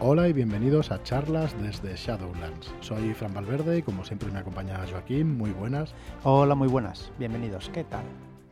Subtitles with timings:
[0.00, 2.72] Hola y bienvenidos a charlas desde Shadowlands.
[2.80, 5.38] Soy Fran Valverde y como siempre me acompaña Joaquín.
[5.38, 5.94] Muy buenas.
[6.24, 7.12] Hola, muy buenas.
[7.18, 7.70] Bienvenidos.
[7.72, 8.02] ¿Qué tal?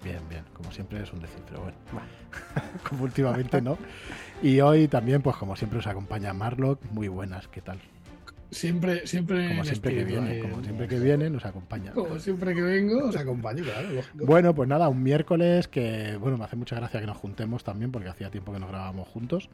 [0.05, 0.45] Bien, bien.
[0.55, 1.77] Como siempre es un decir, pero bueno.
[2.89, 3.77] como últimamente no.
[4.43, 6.81] Y hoy también, pues como siempre, os acompaña Marlock.
[6.93, 7.49] Muy buenas.
[7.49, 7.79] ¿Qué tal?
[8.53, 9.49] Siempre, siempre.
[9.49, 11.93] Como siempre que viene, como siempre que viene, nos acompaña.
[11.93, 13.89] Como siempre que vengo, os acompaño, claro.
[14.15, 17.91] Bueno, pues nada, un miércoles que, bueno, me hace mucha gracia que nos juntemos también,
[17.91, 19.49] porque hacía tiempo que nos grabábamos juntos.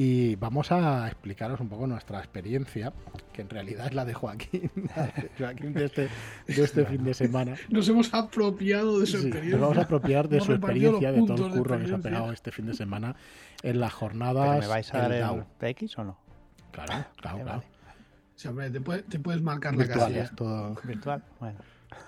[0.00, 2.92] Y vamos a explicaros un poco nuestra experiencia,
[3.32, 4.70] que en realidad es la de Joaquín,
[5.38, 6.02] Joaquín de este,
[6.46, 7.56] de este fin de semana.
[7.68, 9.54] Nos hemos apropiado de su experiencia.
[9.54, 12.32] Nos vamos a apropiar de su experiencia, de todo el curro que se ha pegado
[12.32, 13.16] este fin de semana
[13.64, 14.60] en las jornadas.
[14.60, 16.18] ¿Me vais a dar el, PX o no?
[16.70, 17.64] Claro, claro, claro.
[18.36, 18.80] Sí, hombre, te,
[19.18, 20.30] puedes, marcar la casilla.
[20.30, 20.76] Todo...
[20.84, 21.58] Virtual, bueno.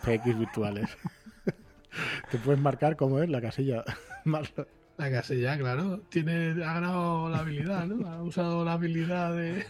[0.05, 0.97] PX virtuales.
[2.31, 3.83] te puedes marcar cómo es la casilla.
[5.01, 6.03] La casilla, claro.
[6.11, 8.07] Tiene, ha ganado la habilidad, ¿no?
[8.07, 9.65] Ha usado la habilidad de.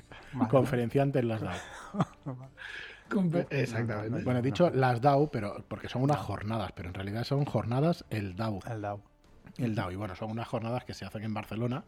[0.49, 1.55] Conferenciante en las DAO.
[3.51, 4.25] Exactamente.
[4.25, 8.05] Bueno, he dicho las DAO, pero porque son unas jornadas, pero en realidad son jornadas
[8.11, 8.59] el DAO.
[8.69, 9.03] El DAO.
[9.57, 9.93] El DAO.
[9.93, 11.85] Y bueno, son unas jornadas que se hacen en Barcelona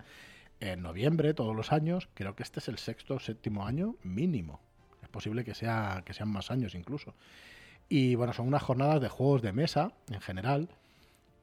[0.61, 2.09] en noviembre, todos los años.
[2.15, 4.61] Creo que este es el sexto o séptimo año mínimo.
[5.03, 7.17] Es posible que, sea, que sean más años incluso.
[7.89, 10.69] Y bueno, son unas jornadas de juegos de mesa en general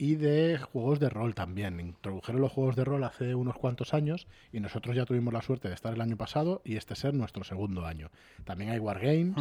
[0.01, 1.77] y de juegos de rol también.
[1.81, 5.67] Introdujeron los juegos de rol hace unos cuantos años y nosotros ya tuvimos la suerte
[5.67, 8.09] de estar el año pasado y este ser nuestro segundo año.
[8.45, 9.35] También hay Wargames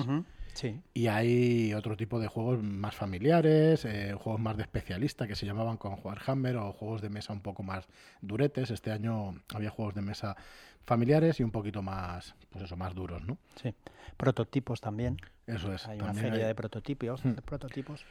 [0.54, 0.80] sí.
[0.94, 5.46] y hay otro tipo de juegos más familiares, eh, juegos más de especialista que se
[5.46, 7.86] llamaban con Warhammer o juegos de mesa un poco más
[8.20, 8.72] duretes.
[8.72, 10.36] Este año había juegos de mesa
[10.84, 13.38] familiares y un poquito más, pues eso, más duros, ¿no?
[13.62, 13.72] Sí.
[14.16, 15.18] Prototipos también.
[15.46, 15.86] Eso es.
[15.86, 17.34] Hay una feria de prototipos, hmm.
[17.34, 18.04] de prototipos.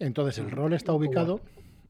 [0.00, 1.40] Entonces, el rol está ubicado...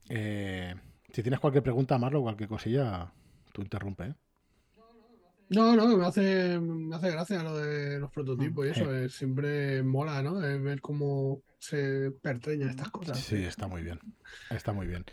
[0.09, 0.75] Eh,
[1.11, 3.11] si tienes cualquier pregunta, Marlo, cualquier cosilla,
[3.51, 4.03] tú interrumpe.
[4.05, 4.13] ¿eh?
[5.49, 8.93] No, no, me hace, me hace gracia lo de los prototipos y eso.
[8.95, 10.35] Es, siempre mola, ¿no?
[10.35, 13.19] ver cómo se pertreñan estas cosas.
[13.19, 13.99] Sí, está muy bien.
[14.49, 15.05] Está muy bien.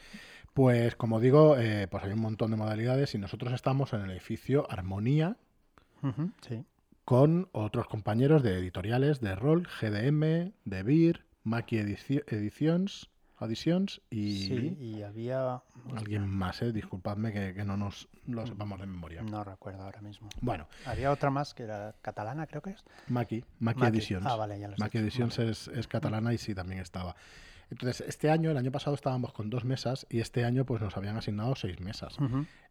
[0.54, 4.10] Pues como digo, eh, pues hay un montón de modalidades y nosotros estamos en el
[4.10, 5.36] edificio Armonía
[7.04, 14.46] con otros compañeros de editoriales de rol, GDM, de BIR, Maki Editions Auditions y...
[14.46, 15.62] Sí, y había...
[15.96, 16.72] Alguien más, ¿eh?
[16.72, 19.22] disculpadme que, no nos lo sepamos de memoria.
[19.22, 20.28] No recuerdo ahora mismo.
[20.40, 20.68] Bueno.
[20.86, 22.84] Había otra más que era catalana, creo que es.
[23.08, 24.26] Maki, Maki, Editions.
[24.26, 27.16] Ah, vale, ya lo Maki Editions es, es, catalana y sí, también estaba.
[27.70, 30.96] Entonces, este año, el año pasado estábamos con dos mesas y este año pues nos
[30.96, 32.16] habían asignado seis mesas.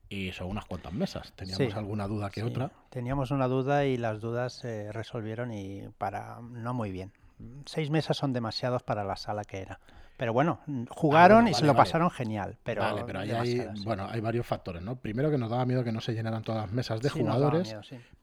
[0.09, 1.33] Y son unas cuantas mesas.
[1.33, 2.71] Teníamos alguna duda que otra.
[2.89, 7.11] Teníamos una duda y las dudas se resolvieron y para no muy bien.
[7.65, 9.79] Seis mesas son demasiados para la sala que era.
[10.19, 12.57] Pero bueno, jugaron ah, y se lo pasaron genial.
[12.63, 14.97] Pero vale, pero ahí hay, bueno, hay varios factores, ¿no?
[14.97, 17.73] Primero que nos daba miedo que no se llenaran todas las mesas de jugadores,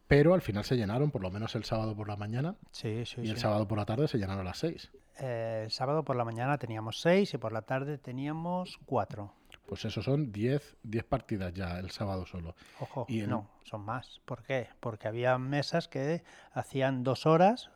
[0.06, 2.54] pero al final se llenaron, por lo menos el sábado por la mañana.
[2.82, 4.93] Y el sábado por la tarde se llenaron las seis.
[5.19, 9.33] Eh, el sábado por la mañana teníamos seis y por la tarde teníamos cuatro.
[9.66, 12.54] Pues eso son diez, diez partidas ya el sábado solo.
[12.78, 14.21] Ojo, y no, son más.
[14.27, 14.69] ¿Por qué?
[14.81, 16.22] Porque había mesas que
[16.53, 17.71] hacían dos horas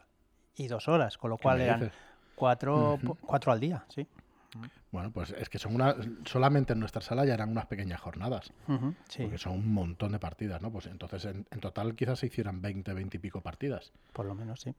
[0.61, 1.91] y dos horas, con lo cual eran
[2.35, 4.07] Cuatro, cuatro al día, sí.
[4.91, 5.95] Bueno, pues es que son una,
[6.25, 8.53] solamente en nuestra sala ya eran unas pequeñas jornadas,
[9.09, 9.23] sí.
[9.23, 10.73] porque son un montón de partidas, ¿no?
[10.73, 13.93] Pues entonces en, total quizás se hicieran 20, 20 y pico partidas.
[14.15, 14.75] Por lo menos, sí.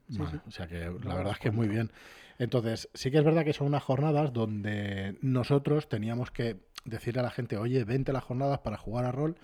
[0.47, 1.91] O sea que la verdad es que muy bien.
[2.39, 7.23] Entonces, sí que es verdad que son unas jornadas donde nosotros teníamos que decirle a
[7.23, 9.37] la gente, oye, vente a las jornadas para jugar a rol,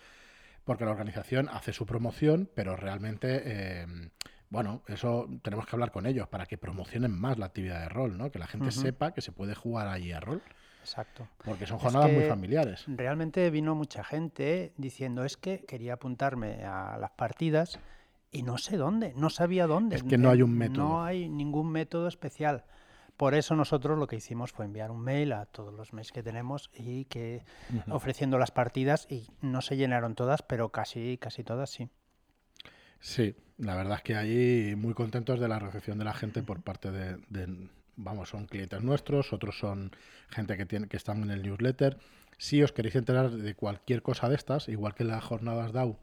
[0.66, 3.44] porque la organización hace su promoción, pero realmente...
[3.46, 4.10] Eh,
[4.50, 8.18] bueno, eso tenemos que hablar con ellos para que promocionen más la actividad de rol,
[8.18, 8.32] ¿no?
[8.32, 10.42] Que la gente sepa que se puede jugar allí a rol.
[10.82, 11.28] Exacto.
[11.44, 12.86] Porque son jornadas muy familiares.
[12.88, 17.78] Realmente vino mucha gente diciendo es que quería apuntarme a las partidas
[18.32, 19.98] y no sé dónde, no sabía dónde.
[19.98, 20.88] Es que no hay un método.
[20.88, 22.64] No hay ningún método especial.
[23.18, 26.24] Por eso nosotros lo que hicimos fue enviar un mail a todos los mails que
[26.24, 27.44] tenemos y que
[27.90, 31.90] ofreciendo las partidas y no se llenaron todas, pero casi casi todas sí.
[33.00, 36.62] Sí, la verdad es que ahí muy contentos de la recepción de la gente por
[36.62, 37.18] parte de,
[37.96, 39.92] vamos, son clientes nuestros, otros son
[40.30, 41.98] gente que, tiene, que están en el newsletter.
[42.38, 45.98] Si os queréis enterar de cualquier cosa de estas, igual que las jornadas DAO,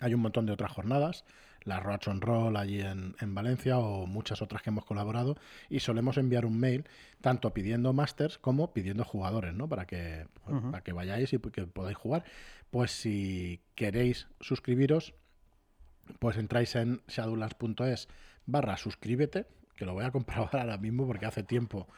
[0.00, 1.24] hay un montón de otras jornadas,
[1.62, 5.36] la Roach on Roll allí en, Valencia o muchas otras que hemos colaborado
[5.70, 6.84] y solemos enviar un mail
[7.20, 9.68] tanto pidiendo masters como pidiendo jugadores, ¿no?
[9.68, 12.24] Para que, para que vayáis y que podáis jugar.
[12.70, 15.14] Pues si queréis suscribiros,
[16.18, 18.08] pues entráis en shadowlands.es
[18.46, 19.46] barra suscríbete,
[19.76, 21.88] que lo voy a comprobar ahora mismo porque hace tiempo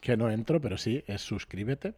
[0.00, 1.94] que no entro, pero sí, es suscríbete.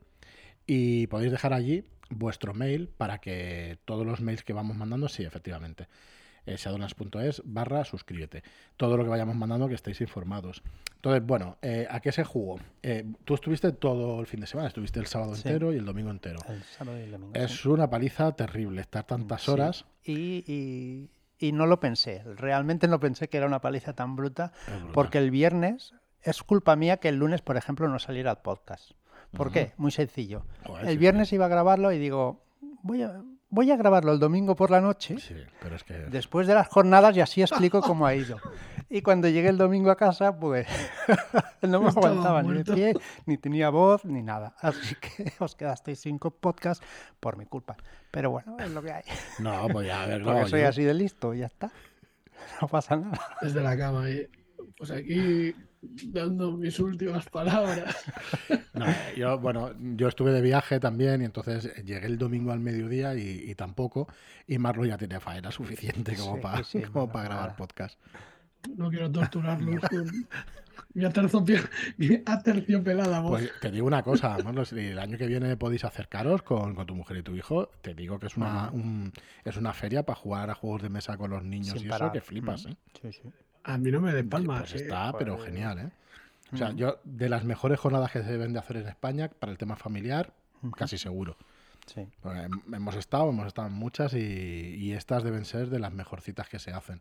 [0.66, 5.24] Y podéis dejar allí vuestro mail para que todos los mails que vamos mandando, sí,
[5.24, 5.86] efectivamente.
[6.44, 8.42] eh, shadowlands.es barra suscríbete.
[8.76, 10.62] Todo lo que vayamos mandando que estéis informados.
[10.96, 12.58] Entonces, bueno, eh, ¿a qué se jugó?
[12.82, 15.42] Eh, tú estuviste todo el fin de semana, estuviste el sábado Sí.
[15.46, 16.40] entero y el domingo entero.
[16.48, 17.32] El sábado y el domingo.
[17.34, 17.68] Es sí.
[17.68, 19.50] una paliza terrible estar tantas Sí.
[19.52, 19.84] horas.
[20.04, 21.08] Y, y-
[21.42, 24.52] y no lo pensé, realmente no pensé que era una paliza tan bruta,
[24.94, 25.92] porque el viernes
[26.22, 28.92] es culpa mía que el lunes, por ejemplo, no saliera el podcast.
[29.36, 29.72] ¿Por qué?
[29.76, 30.44] Muy sencillo.
[30.64, 32.44] Joder, El sí, viernes iba a grabarlo y digo,
[32.82, 33.22] voy a,
[33.52, 35.92] voy a grabarlo el domingo por la noche, Sí, pero es que...
[35.94, 38.38] después de las jornadas, y así explico cómo ha ido.
[38.88, 40.66] Y cuando llegué el domingo a casa, pues
[41.62, 42.94] no me Estaba aguantaba ni de pie,
[43.26, 44.54] ni tenía voz, ni nada.
[44.60, 46.82] Así que os quedasteis sin podcast
[47.20, 47.76] por mi culpa.
[48.10, 49.04] Pero bueno, es lo que hay.
[49.38, 51.70] No, pues ya, a ver, Porque no, soy yo- así de listo y ya está.
[52.60, 53.20] No pasa nada.
[53.42, 54.10] Desde la cama.
[54.10, 54.26] y,
[54.76, 57.94] Pues aquí dando mis últimas palabras.
[58.74, 58.86] No,
[59.16, 63.50] yo, bueno, yo estuve de viaje también y entonces llegué el domingo al mediodía y,
[63.50, 64.08] y tampoco.
[64.46, 67.56] Y Marlo ya tenía faena suficiente como Sí, para sí, como no, para grabar nada.
[67.56, 68.00] podcast.
[68.74, 70.10] No quiero torturarlos con
[71.98, 73.40] mi, aterciopelada voz.
[73.40, 76.86] Pues te digo una cosa, Marlo, si el año que viene podéis acercaros con, con
[76.86, 79.12] tu mujer y tu hijo, te digo que es una, un-
[79.44, 82.08] es una feria para jugar a juegos de mesa con los niños Sin y parar.
[82.08, 82.66] eso que flipas.
[82.66, 82.76] ¿eh?
[83.00, 83.22] Sí, sí.
[83.64, 84.60] A mí no me den palmas.
[84.70, 84.84] Pues eh.
[84.84, 85.50] está, pero joder.
[85.52, 85.90] genial, ¿eh?
[86.52, 86.76] O sea, Mm.
[86.76, 89.76] yo, de las mejores jornadas que se deben de hacer en España para el tema
[89.76, 90.32] familiar,
[90.76, 91.36] casi seguro.
[91.86, 92.06] Sí.
[92.20, 95.92] Porque hem- hemos estado, hemos estado en muchas y, y estas deben ser de las
[95.92, 97.00] mejorcitas que se hacen.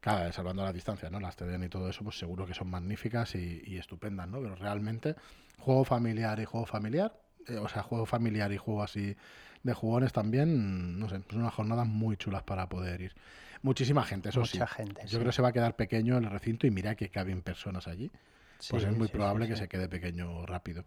[0.00, 1.18] Claro, salvando las distancias, ¿no?
[1.18, 4.40] Las TDN y todo eso, pues seguro que son magníficas y, y estupendas, ¿no?
[4.40, 5.16] Pero realmente,
[5.58, 7.18] juego familiar y juego familiar,
[7.48, 9.16] eh, o sea, juego familiar y juego así
[9.62, 13.14] de jugones también, no sé, son unas jornadas muy chulas para poder ir.
[13.64, 14.74] Muchísima gente, eso Mucha sí.
[14.76, 15.02] gente.
[15.02, 15.16] Yo sí.
[15.16, 18.10] creo que se va a quedar pequeño el recinto y mira que caben personas allí
[18.70, 20.84] pues Sí, es muy sí, probable que se quede pequeño rápido.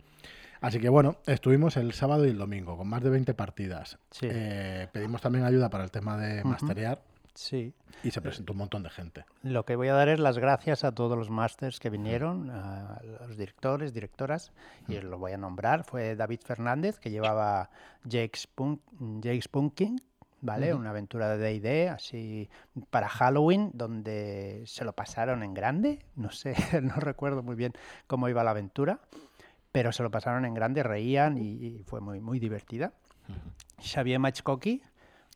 [0.62, 3.98] Así que bueno, estuvimos el sábado y el domingo con más de 20 partidas.
[4.22, 6.50] Eh, pedimos también ayuda para el tema de Ujú.
[6.50, 7.02] masterear
[7.36, 7.74] Sí.
[8.04, 9.26] y se presentó un montón de gente.
[9.44, 13.00] Lo que voy a dar es las gracias a todos los másters que vinieron, a
[13.28, 14.52] los directores, directoras,
[14.88, 15.84] y os lo voy a nombrar.
[15.84, 17.70] Fue David Fernández, que llevaba
[18.10, 18.82] Jake's, Punk,
[20.48, 20.72] ¿vale?
[20.74, 20.82] Ujú.
[20.82, 22.50] Una aventura de D&D, así
[22.90, 26.00] para Halloween, donde se lo pasaron en grande.
[26.16, 27.74] No sé, no recuerdo muy bien
[28.08, 29.00] cómo iba la aventura,
[29.72, 32.94] pero se lo pasaron en grande, reían y, y fue muy, muy divertida.
[33.80, 34.82] Xavier Machkoki,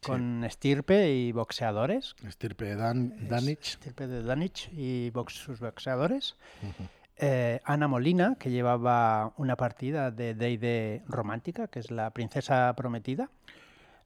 [0.04, 3.74] con estirpe y boxeadores, Estirpe Dan, Danich.
[3.74, 6.36] Estirpe de Danich y box- sus boxeadores.
[6.64, 6.88] Ujú.
[7.24, 13.30] Eh, Ana Molina, que llevaba una partida de D&D romántica, que es la princesa prometida.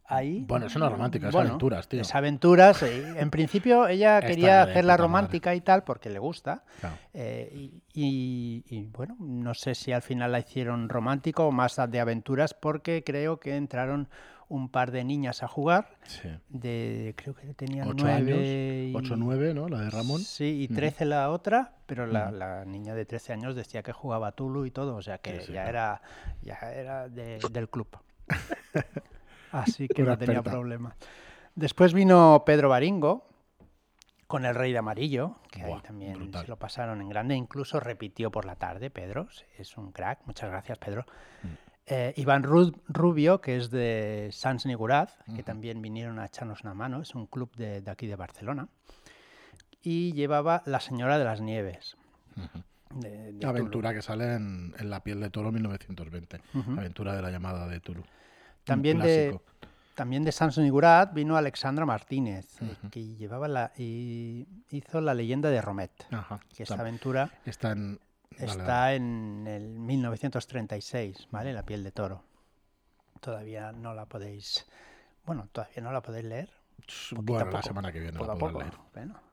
[0.08, 2.02] Ahí, Bueno, es romántica, es bueno, aventuras, tío.
[2.02, 2.84] Es aventuras.
[2.84, 5.02] eh, En principio ella quería hacerla puta madre.
[5.02, 6.64] romántica y tal porque le gusta.
[6.80, 6.96] Claro.
[7.14, 11.76] eh, y, y- y, bueno, no sé si al final la hicieron romántico o más
[11.90, 14.08] de aventuras porque creo que entraron
[14.48, 15.98] un par de niñas a jugar.
[16.04, 16.30] Sí.
[16.50, 19.68] De, creo que tenían Ocho nueve años, y- 8-9, ¿no?
[19.70, 20.22] La de Ramón.
[20.22, 20.76] Sí, y Ujú.
[20.76, 24.72] 13 la otra, pero la, la niña de 13 años decía que jugaba Tulu y
[24.72, 25.70] todo, o sea que Sí, sí, ya, claro.
[25.70, 26.02] era,
[26.44, 27.88] ya era de- del club.
[29.52, 30.96] Así que no tenía problema.
[31.56, 33.28] Después vino Pedro Baringo
[34.28, 36.42] con el Rey de Amarillo, que Buah, ahí también brutal.
[36.44, 39.28] se lo pasaron en grande, incluso repitió por la tarde, Pedro,
[39.58, 41.06] es un crack, muchas gracias Pedro.
[41.44, 41.48] Mm.
[41.88, 46.74] Eh, Iván Ru- Rubio, que es de Sans Niguraz, que también vinieron a echarnos una
[46.74, 48.68] mano, es un club de, de aquí de Barcelona.
[49.84, 51.96] Y llevaba La Señora de las Nieves.
[52.36, 53.00] Ujú.
[53.02, 56.40] de- de Aventura que sale en, en La piel de toro 1920.
[56.40, 56.60] Tulu.
[56.64, 56.80] Ujú.
[56.80, 58.04] Aventura de la llamada de Tulu.
[58.66, 59.40] También de,
[59.94, 65.50] también de Sans Niguraz vino Alexandra Martínez, eh, que llevaba la, y hizo La leyenda
[65.50, 65.92] de Romet,
[66.56, 68.00] que esta aventura está en...
[68.32, 71.54] está en el 1936, ¿vale?
[71.54, 72.24] La piel de toro.
[73.22, 74.66] Todavía no la podéis,
[75.26, 76.50] bueno, todavía no la podéis leer.
[77.12, 78.60] Bueno, la semana que viene la poco.
[78.60, 78.74] leer.
[78.94, 79.25] Bueno.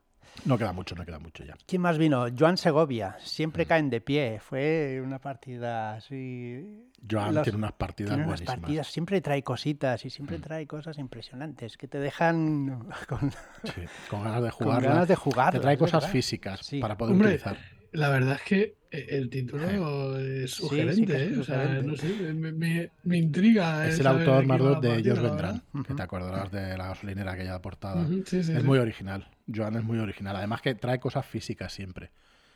[0.44, 1.54] No queda mucho, no queda mucho ya.
[1.66, 2.26] ¿Quién más vino?
[2.36, 3.16] Joan Segovia.
[3.18, 3.24] Mm.
[3.26, 4.40] Siempre caen de pie.
[4.40, 6.88] Fue una partida así.
[7.08, 8.60] Joan Los- tiene unas partidas Tiene unas buenísimas.
[8.60, 10.40] partidas, siempre trae cositas y siempre Mm.
[10.42, 13.30] trae cosas impresionantes que te dejan con,
[13.64, 14.82] Sí, con ganas de con jugar.
[14.82, 15.52] ganas de jugar.
[15.52, 16.80] Te trae cosas físicas Sí.
[16.80, 17.56] para poder Hombre, utilizar.
[17.92, 21.40] La verdad es que eh, el título es sí sugerente, que es ¿eh?
[21.40, 23.86] O sea, no sé, me, me- me intriga.
[23.86, 28.02] Es el autor Mardot de la Vendrán, que te acordarás de la gasolinera aquella portada.
[28.02, 28.66] Ujú, sí, sí, es sí.
[28.66, 29.28] muy original.
[29.54, 30.36] Joan es muy original.
[30.36, 32.10] Además que trae cosas físicas siempre.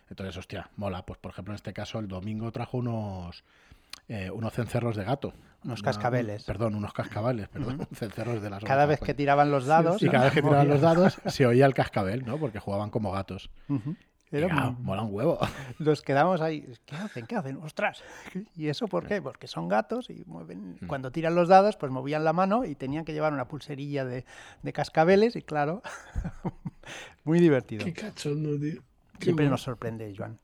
[0.09, 1.05] Entonces, hostia, mola.
[1.05, 3.45] Pues por ejemplo, en este caso, el domingo trajo unos
[4.09, 5.33] eh, unos cencerros de gato.
[5.65, 6.45] Unos Una- cascabeles.
[6.45, 7.87] Perdón, unos cascabeles, perdón.
[7.95, 9.17] Cencerros de las Cada vez que coño.
[9.17, 10.03] tiraban los dados.
[10.03, 12.39] Y cada vez que tiraban los dados se oía el cascabel, ¿no?
[12.39, 13.51] Porque jugaban como gatos.
[13.69, 13.75] Y,
[14.39, 15.39] Era mola un huevo.
[15.79, 16.67] Nos quedamos ahí.
[16.85, 17.27] ¿Qué hacen?
[17.27, 17.57] ¿Qué hacen?
[17.59, 18.03] ¡Ostras!
[18.55, 19.21] ¿Y eso por qué?
[19.23, 20.79] Porque son gatos y mueven.
[20.81, 20.87] Mm.
[20.87, 24.25] Cuando tiran los dados, pues movían la mano y tenían que llevar una pulserilla de,
[24.63, 25.83] de cascabeles y claro,
[27.25, 27.85] Muy divertido.
[27.85, 28.83] Qué cachondo, tío.
[29.19, 29.53] Qué Siempre bueno.
[29.53, 30.39] nos sorprende, Joan.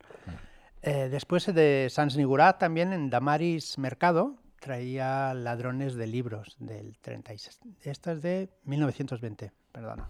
[0.82, 7.60] Eh, después de Sans Nigurat, también en Damaris Mercado, traía ladrones de libros del 36.
[7.82, 10.08] Esta es de 1920, perdona.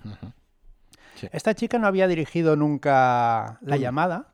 [1.14, 1.28] Sí.
[1.32, 4.32] Esta chica no había dirigido nunca la llamada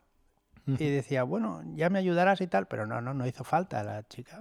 [0.66, 3.82] y decía, bueno, ya me ayudarás y tal, pero no, no, no hizo falta.
[3.82, 4.38] La chica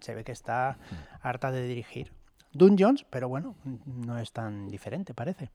[0.00, 0.78] se ve que está
[1.20, 2.12] harta de dirigir.
[2.52, 5.50] Dungeons, pero bueno, no es tan diferente, parece.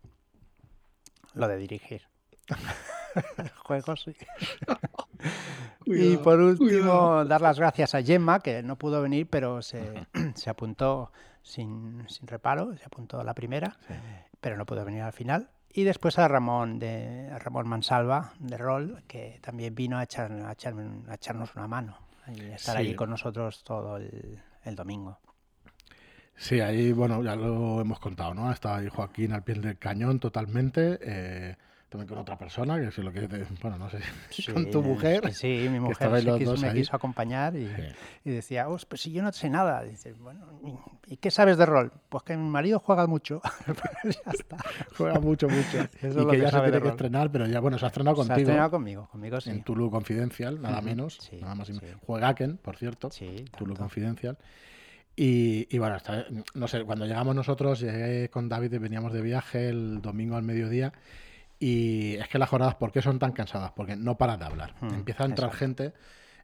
[1.33, 2.03] Lo de dirigir.
[3.65, 4.15] Juegos, sí.
[5.85, 7.25] y por último, cuidado.
[7.25, 11.11] dar las gracias a Gemma, que no pudo venir, pero se, se apuntó
[11.41, 13.77] sin, sin reparo, se apuntó a la primera,
[14.39, 15.49] pero no pudo venir al final.
[15.73, 20.31] Y después a Ramón de a Ramón Mansalva de Rol, que también vino a, echar,
[20.31, 21.97] a, echarnos una mano
[22.27, 22.81] y estar Sí.
[22.81, 25.19] allí con nosotros todo el, el domingo.
[26.35, 28.51] Sí, ahí, bueno, ya lo hemos contado, ¿no?
[28.51, 31.55] Estaba ahí Joaquín al pie del cañón totalmente, eh,
[31.91, 33.99] también con otra persona, que si lo quieres, de- bueno, no sé,
[34.53, 35.33] con tu Sí, mujer.
[35.33, 36.75] Sí, sí, mi mujer se los quiso- dos me ahí.
[36.77, 37.81] quiso acompañar y, Sí.
[38.23, 39.83] y decía, "Os, pues si yo no sé nada.
[39.83, 41.91] Dice, bueno, ¿y- ¿y qué sabes de rol?
[42.07, 43.41] Pues que mi marido juega mucho.
[44.25, 44.57] Ya está.
[44.97, 45.77] Juega mucho, mucho.
[46.01, 47.77] es y lo que que ya se sabe de tiene que estrenar, pero ya, bueno,
[47.77, 49.49] se ha estrenado Se ha contigo estrenado conmigo, conmigo sí.
[49.49, 51.73] en Tulu Confidencial, nada menos, sí, nada más sí.
[52.07, 53.75] Juegaken, por cierto, Sí, Tulu.
[53.75, 54.37] Confidencial.
[55.15, 59.21] Y, y bueno, está- no sé, cuando llegamos nosotros, llegué con David y veníamos de
[59.21, 60.93] viaje el domingo al mediodía.
[61.61, 63.71] Y es que las jornadas, ¿por qué son tan cansadas?
[63.71, 64.73] Porque no paras de hablar.
[64.81, 65.59] Hmm, Empieza a entrar exacto.
[65.83, 65.93] gente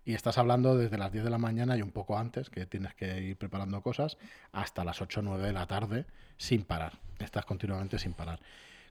[0.05, 2.93] y estás hablando desde las 10 de la mañana y un poco antes, que tienes
[2.93, 4.17] que ir preparando cosas,
[4.51, 6.05] hasta las 8 o 9 de la tarde,
[6.37, 6.93] sin parar.
[7.17, 8.39] Estás continuamente sin parar.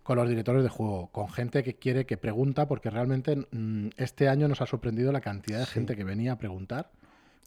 [0.02, 4.28] Con los directores de juego, con gente que quiere, que pregunta, porque realmente mm, este
[4.28, 5.72] año nos ha sorprendido la cantidad de Sí.
[5.74, 6.90] gente que venía a preguntar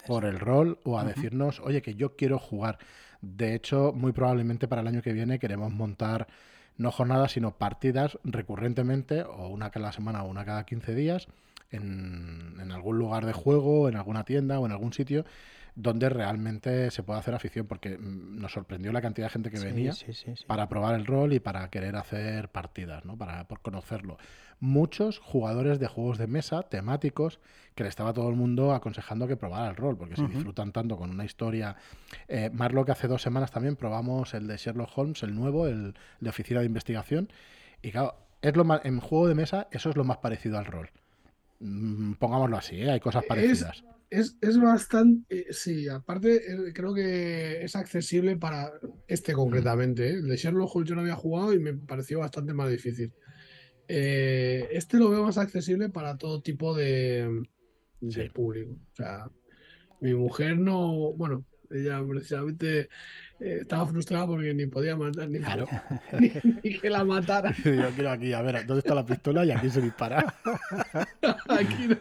[0.07, 2.79] por el rol o a decirnos, oye, que yo quiero jugar.
[3.21, 6.27] De hecho, muy probablemente para el año que viene queremos montar
[6.79, 11.27] no jornadas, sino partidas recurrentemente, o una cada semana o una cada 15 días,
[11.71, 15.25] en, en algún lugar de juego, en alguna tienda o en algún sitio
[15.75, 19.57] donde realmente se pueda hacer afición, porque mm, nos sorprendió la cantidad de gente que
[19.57, 20.45] Sí, venía sí, sí, sí.
[20.45, 23.17] para probar el rol y para querer hacer partidas, ¿no?
[23.17, 24.17] Para por conocerlo.
[24.61, 27.39] Muchos jugadores de juegos de mesa temáticos
[27.75, 30.97] que le estaba todo el mundo aconsejando que probara el rol, porque se disfrutan tanto
[30.97, 31.77] con una historia.
[32.27, 35.65] Eh, más lo que hace dos semanas también probamos el de Sherlock Holmes, el nuevo,
[35.67, 37.29] el de oficina de investigación.
[37.81, 40.65] Y claro, es lo más, en juego de mesa eso es lo más parecido al
[40.65, 40.89] rol.
[41.59, 42.91] Mm, Pongámoslo así, ¿eh?
[42.91, 43.83] hay cosas parecidas.
[44.09, 48.71] Es, es bastante, eh, sí, aparte eh, creo que es accesible para
[49.07, 50.07] este concretamente.
[50.07, 50.13] ¿eh?
[50.13, 53.13] El de Sherlock Holmes yo no había jugado y me pareció bastante más difícil.
[53.87, 57.43] Eh, este lo veo más accesible para todo tipo de,
[58.01, 58.29] de Sí.
[58.29, 58.71] público.
[58.71, 59.29] O sea,
[60.01, 62.89] mi mujer no, bueno, ella precisamente
[63.39, 65.67] eh, estaba frustrada porque ni podía matar, ni, Claro.
[66.19, 66.31] ni-
[66.63, 67.53] ni que la matara.
[67.63, 69.45] Yo quiero aquí, a ver, ¿dónde está la pistola?
[69.45, 70.35] Y aquí se dispara.
[71.49, 71.97] Aquí no.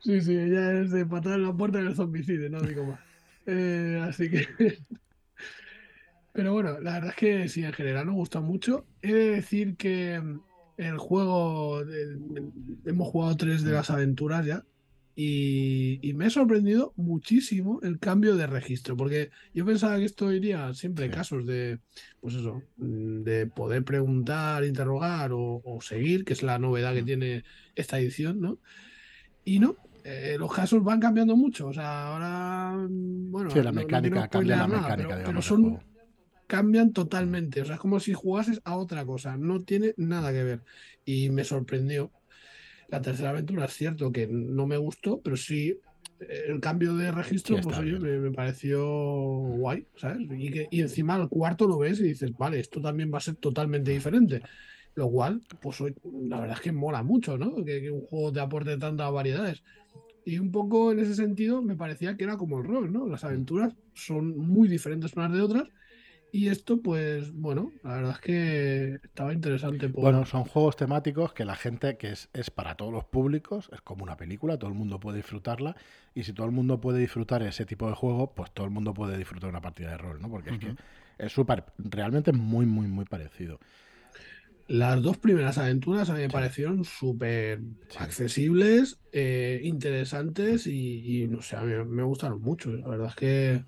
[0.00, 3.00] Sí, sí, ella es de patar en la puerta del zombicide, no digo más.
[3.46, 4.46] Eh, así que.
[6.32, 8.86] Pero bueno, la verdad es que sí, en general nos gusta mucho.
[9.02, 10.40] He de decir que mm,
[10.78, 11.84] el juego.
[11.84, 12.18] de-
[12.86, 14.64] hemos jugado tres de las aventuras ya.
[15.16, 20.32] Y, y me ha sorprendido muchísimo el cambio de registro, porque yo pensaba que esto
[20.32, 21.78] iría siempre casos de,
[22.20, 27.02] pues eso, mm, de poder preguntar, interrogar o, o seguir, que es la novedad que
[27.02, 27.06] Mm.
[27.06, 27.44] tiene
[27.76, 28.58] esta edición, ¿no?
[29.44, 33.64] Y no, eh, los casos van cambiando mucho, o sea, ahora, mm, bueno, Sí, la
[33.64, 35.94] no- no mecánica, quiero cambia la spoilear nada, mecánica, pero- pero digamos, del son,
[36.46, 37.62] cambian totalmente.
[37.62, 39.36] O sea, es como si jugases a otra cosa.
[39.38, 40.60] No tiene nada que ver.
[41.04, 42.10] Y me sorprendió.
[42.88, 45.78] La tercera aventura es cierto que no me gustó, pero sí
[46.20, 50.28] el cambio de registro, Sí, pues oye, me, me pareció guay, ¿sabes?
[50.36, 53.22] Y, que, y encima al cuarto lo ves y dices, vale, esto también va a
[53.22, 54.42] ser totalmente diferente.
[54.94, 55.94] Lo cual, pues oye,
[56.28, 57.56] la verdad es que mola mucho, ¿no?
[57.64, 59.62] Que, que un juego te aporte tantas variedades.
[60.24, 63.06] Y un poco en ese sentido me parecía que era como el rol, ¿no?
[63.06, 65.68] Las aventuras son muy diferentes unas de otras.
[66.34, 69.88] Y esto, pues, bueno, la verdad es que estaba interesante.
[69.88, 70.02] Por...
[70.02, 73.80] Bueno, son juegos temáticos que la gente, que es, es para todos los públicos, es
[73.82, 75.76] como una película, todo el mundo puede disfrutarla.
[76.12, 78.92] Y si todo el mundo puede disfrutar ese tipo de juego, pues todo el mundo
[78.92, 80.28] puede disfrutar una partida de rol, ¿no?
[80.28, 80.74] Porque es que
[81.18, 83.60] es súper, realmente muy, muy, muy parecido.
[84.66, 87.60] Las dos primeras aventuras a mí me parecieron súper
[87.96, 92.72] accesibles, eh, interesantes y, y, no sé, a mí me gustaron mucho.
[92.72, 93.64] La verdad es que,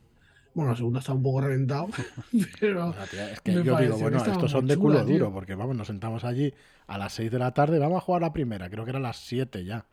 [0.56, 1.88] bueno, la segunda está un poco reventado,
[2.60, 5.18] pero Bueno, tía, es que yo digo, bueno, estos son de chula, culo tío.
[5.18, 6.52] duro, porque vamos, nos sentamos allí
[6.86, 9.02] a las 6 de la tarde, vamos a jugar la primera, creo que era a
[9.02, 9.84] las 7 ya.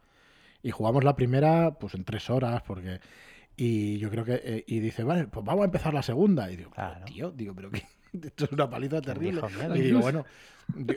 [0.63, 2.99] Y jugamos la primera, pues en tres horas, porque.
[3.57, 4.41] Y yo creo que.
[4.43, 6.49] eh, y dice, vale, pues vamos a empezar la segunda.
[6.49, 7.03] Y digo, Claro.
[7.05, 7.83] tío, digo, pero ¿qué,
[8.21, 9.41] Esto es una paliza terrible.
[9.75, 10.25] Y digo, bueno,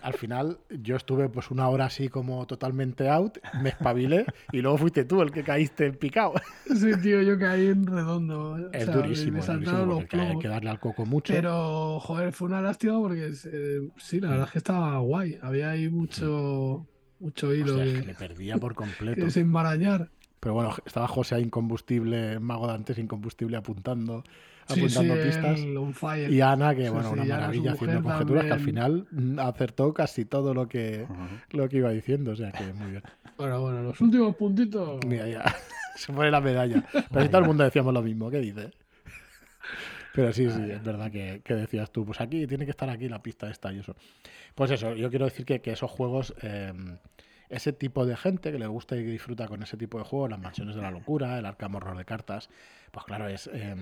[0.03, 4.79] al final yo estuve pues una hora así como totalmente out, me espabilé y luego
[4.79, 6.35] fuiste tú el que caíste en picado.
[6.77, 8.51] Sí, tío, yo caí en redondo.
[8.51, 11.33] o Es sea, durísimo, es durísimo los porque hay que darle al coco mucho.
[11.33, 15.39] Pero, joder, fue una lástima porque eh, sí, la verdad es que estaba guay.
[15.41, 16.87] Había ahí mucho,
[17.19, 19.17] mucho hilo Hostia, es que que, le perdía por completo.
[19.17, 20.11] que desenmarañar.
[20.41, 24.23] Pero bueno, estaba José ahí incombustible, mago de antes incombustible apuntando,
[24.69, 25.61] Sí, sí, apuntando pistas.
[25.61, 26.31] el on fire.
[26.31, 29.95] Y Ana, que Sí, bueno, sí, una maravilla haciendo conjeturas que al final mm, acertó
[29.95, 31.07] casi todo lo que,
[31.51, 32.33] lo que iba diciendo.
[32.33, 33.03] O sea que muy bien.
[33.37, 35.05] Bueno, bueno, los últimos puntitos.
[35.07, 35.45] Mira, ya.
[35.97, 36.85] Se pone la medalla.
[36.93, 38.73] Pero si todo el mundo decíamos lo mismo, ¿qué dices?
[40.17, 43.09] Pero sí, sí, es verdad que, que decías tú, pues aquí tiene que estar aquí
[43.09, 43.95] la pista esta y eso.
[44.55, 46.73] Pues eso, yo quiero decir que, que esos juegos, eh,
[47.51, 50.31] ese tipo de gente que le gusta y que disfruta con ese tipo de juegos,
[50.31, 52.49] las mansiones de la locura, el Arkham Horror de cartas,
[52.91, 53.77] pues claro, es eh,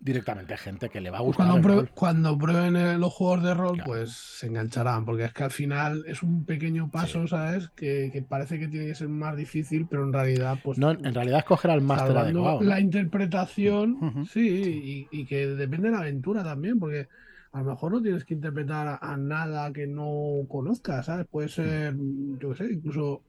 [0.00, 1.46] directamente gente que le va a gustar.
[1.48, 3.90] Cuando, prue- cuando prueben los juegos de rol, Claro.
[3.90, 7.70] pues se engancharán, porque es que al final es un pequeño paso, ¿sabes?
[7.74, 11.14] Que, que parece que tiene que ser más difícil, pero en realidad, pues No, en
[11.14, 12.60] realidad es coger al máster adecuado.
[12.60, 12.66] ¿no?
[12.66, 17.08] la interpretación, sí, y, y que depende de la aventura también, porque
[17.52, 21.26] a lo mejor no tienes que interpretar a, a nada que no conozcas, ¿sabes?
[21.26, 21.96] Puede ser,
[22.38, 23.22] yo qué sé, incluso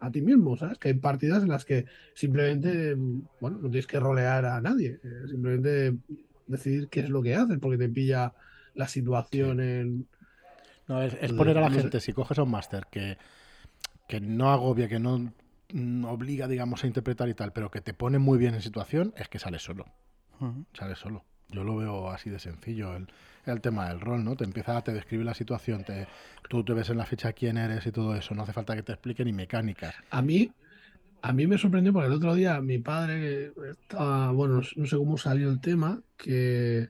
[0.00, 0.78] a ti mismo, ¿sabes?
[0.78, 5.22] Que hay partidas en las que simplemente, bueno, no tienes que rolear a nadie, eh,
[5.28, 5.96] simplemente
[6.46, 8.32] decidir qué es lo que haces, porque te pilla
[8.74, 10.08] la situación en...
[10.86, 13.16] No, es, poner a la gente, si coges a un máster que,
[14.06, 15.32] que no agobia, que no
[15.72, 19.14] mm, obliga, digamos, a interpretar y tal, pero que te pone muy bien en situación,
[19.16, 19.86] es que sale solo.
[20.40, 20.66] Ujú.
[20.74, 21.24] Sale solo.
[21.48, 23.08] Yo lo veo así de sencillo, el,
[23.52, 24.36] el tema del rol, ¿no?
[24.36, 26.06] Te empieza, te describe la situación, te,
[26.48, 28.82] tú te ves en la ficha quién eres y todo eso, no hace falta que
[28.82, 29.94] te explique ni mecánicas.
[30.10, 30.50] A mí,
[31.22, 35.16] a mí me sorprendió porque el otro día mi padre estaba, bueno, no sé cómo
[35.16, 36.88] salió el tema, que,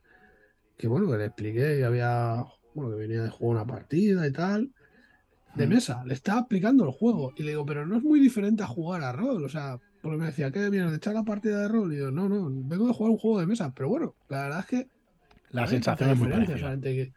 [0.77, 2.45] que bueno, que le expliqué que había,
[2.75, 4.71] bueno, que venía de jugar una partida y tal,
[5.53, 5.71] de Mm.
[5.71, 8.67] mesa, le estaba explicando el juego y le digo, pero no es muy diferente a
[8.67, 11.69] jugar a rol, o sea, porque me decía, ¿qué vienes de echar la partida de
[11.69, 11.93] rol?
[11.95, 14.61] Y yo, no, no, vengo de jugar un juego de mesa, pero bueno, la verdad
[14.61, 14.91] es que
[15.55, 16.81] La sensación es muy parecida.
[16.81, 17.13] que-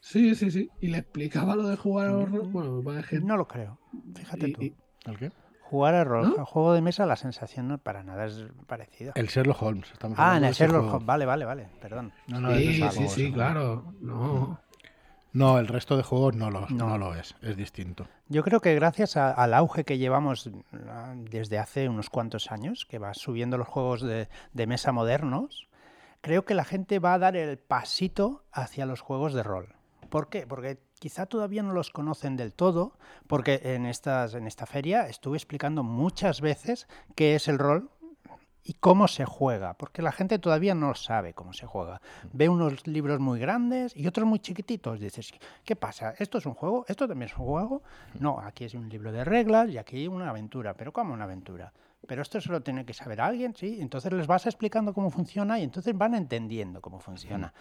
[0.00, 2.24] Sí, sí, sí, y le explicaba lo de jugar a Mm.
[2.34, 3.78] rol, bueno, parece que- No lo creo.
[4.14, 4.62] Fíjate y- tú.
[4.62, 4.74] y-
[5.06, 5.32] ¿El qué?
[5.62, 6.42] Jugar a rol, ¿No?
[6.42, 9.12] a juego de mesa, la sensación no para nada es parecida.
[9.16, 9.90] El Sherlock Holmes.
[9.92, 10.92] estamos Ah, en el Sherlock.
[10.92, 11.06] Holmes.
[11.06, 11.68] Vale, vale, vale.
[11.80, 12.12] Perdón.
[12.28, 13.92] No, no, Sí, sí, sí, claro.
[14.00, 14.60] No.
[15.32, 16.88] No, el resto de juegos no lo, no.
[16.90, 16.98] No.
[16.98, 18.06] lo es, es distinto.
[18.28, 20.48] Yo creo que gracias a- al auge que llevamos
[20.88, 25.68] ah, desde hace unos cuantos años, que va subiendo los juegos de, de mesa modernos,
[26.26, 29.76] creo que la gente va a dar el pasito hacia los juegos de rol.
[30.10, 30.44] ¿Por qué?
[30.44, 35.36] Porque quizá todavía no los conocen del todo, porque en, estas, en esta feria estuve
[35.36, 37.92] explicando muchas veces qué es el rol
[38.64, 42.00] y cómo se juega, porque la gente todavía no sabe cómo se juega.
[42.32, 44.98] Ve unos libros muy grandes y otros muy chiquititos.
[44.98, 45.32] Dices,
[45.64, 46.12] ¿qué pasa?
[46.18, 46.84] ¿Esto es un juego?
[46.88, 47.82] ¿Esto también es un juego?
[48.18, 50.74] No, aquí es un libro de reglas y aquí una aventura.
[50.74, 51.72] ¿Pero cómo una aventura?
[52.06, 53.78] Pero esto solo tiene que saber alguien, ¿sí?
[53.80, 57.52] Entonces les vas explicando cómo funciona y entonces van entendiendo cómo funciona.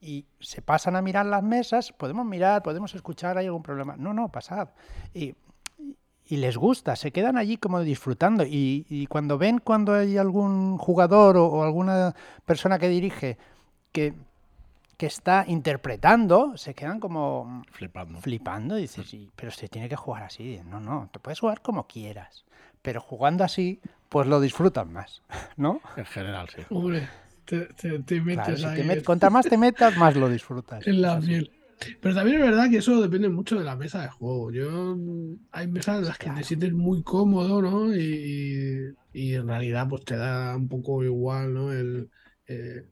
[0.00, 3.96] Y se pasan a mirar las mesas, podemos mirar, podemos escuchar, ¿hay algún problema?
[3.96, 4.68] No, no, pasad.
[5.14, 5.34] Y
[6.28, 8.44] y les gusta, se quedan allí como disfrutando.
[8.44, 13.38] Y, y cuando ven cuando hay algún jugador o, o alguna persona que dirige
[13.92, 14.12] que,
[14.96, 18.20] que está interpretando, se quedan como Flipando.
[18.20, 18.74] flipando.
[18.74, 20.60] Dices, "Sí, pero se tiene que jugar así.
[20.68, 22.44] No, no, te puedes jugar como quieras.
[22.86, 25.22] Pero jugando así, pues lo disfrutan más,
[25.56, 25.82] ¿no?
[25.96, 26.62] En general, sí.
[26.68, 27.08] Hombre,
[27.44, 30.14] te, te, te metes Claro, si te ahí met- en- cuanta más te metas, más
[30.16, 30.84] lo disfrutas.
[30.84, 31.52] en la piel.
[32.00, 34.50] Pero también es verdad que eso depende mucho de la mesa de juego.
[34.50, 34.96] Yo
[35.52, 36.36] hay mesas en las que Claro.
[36.36, 37.94] te sientes muy cómodo, ¿no?
[37.94, 41.72] Y, y en realidad pues te da un poco igual, ¿no?
[41.72, 42.10] El,
[42.46, 42.88] eh,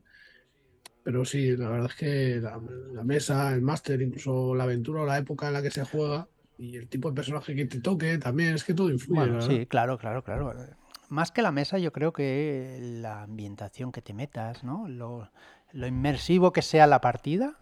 [1.02, 2.60] pero sí, la verdad es que la,
[2.92, 6.28] la mesa, el máster, incluso la aventura o la época en la que se juega
[6.58, 9.98] y el tipo de personaje que te toque también, es que todo influye, sí, claro,
[9.98, 10.54] claro, claro.
[11.08, 14.88] Más que la mesa, yo creo que la ambientación que te metas, ¿no?
[14.88, 15.30] Lo,
[15.72, 17.54] lo inmersivo que sea la partida.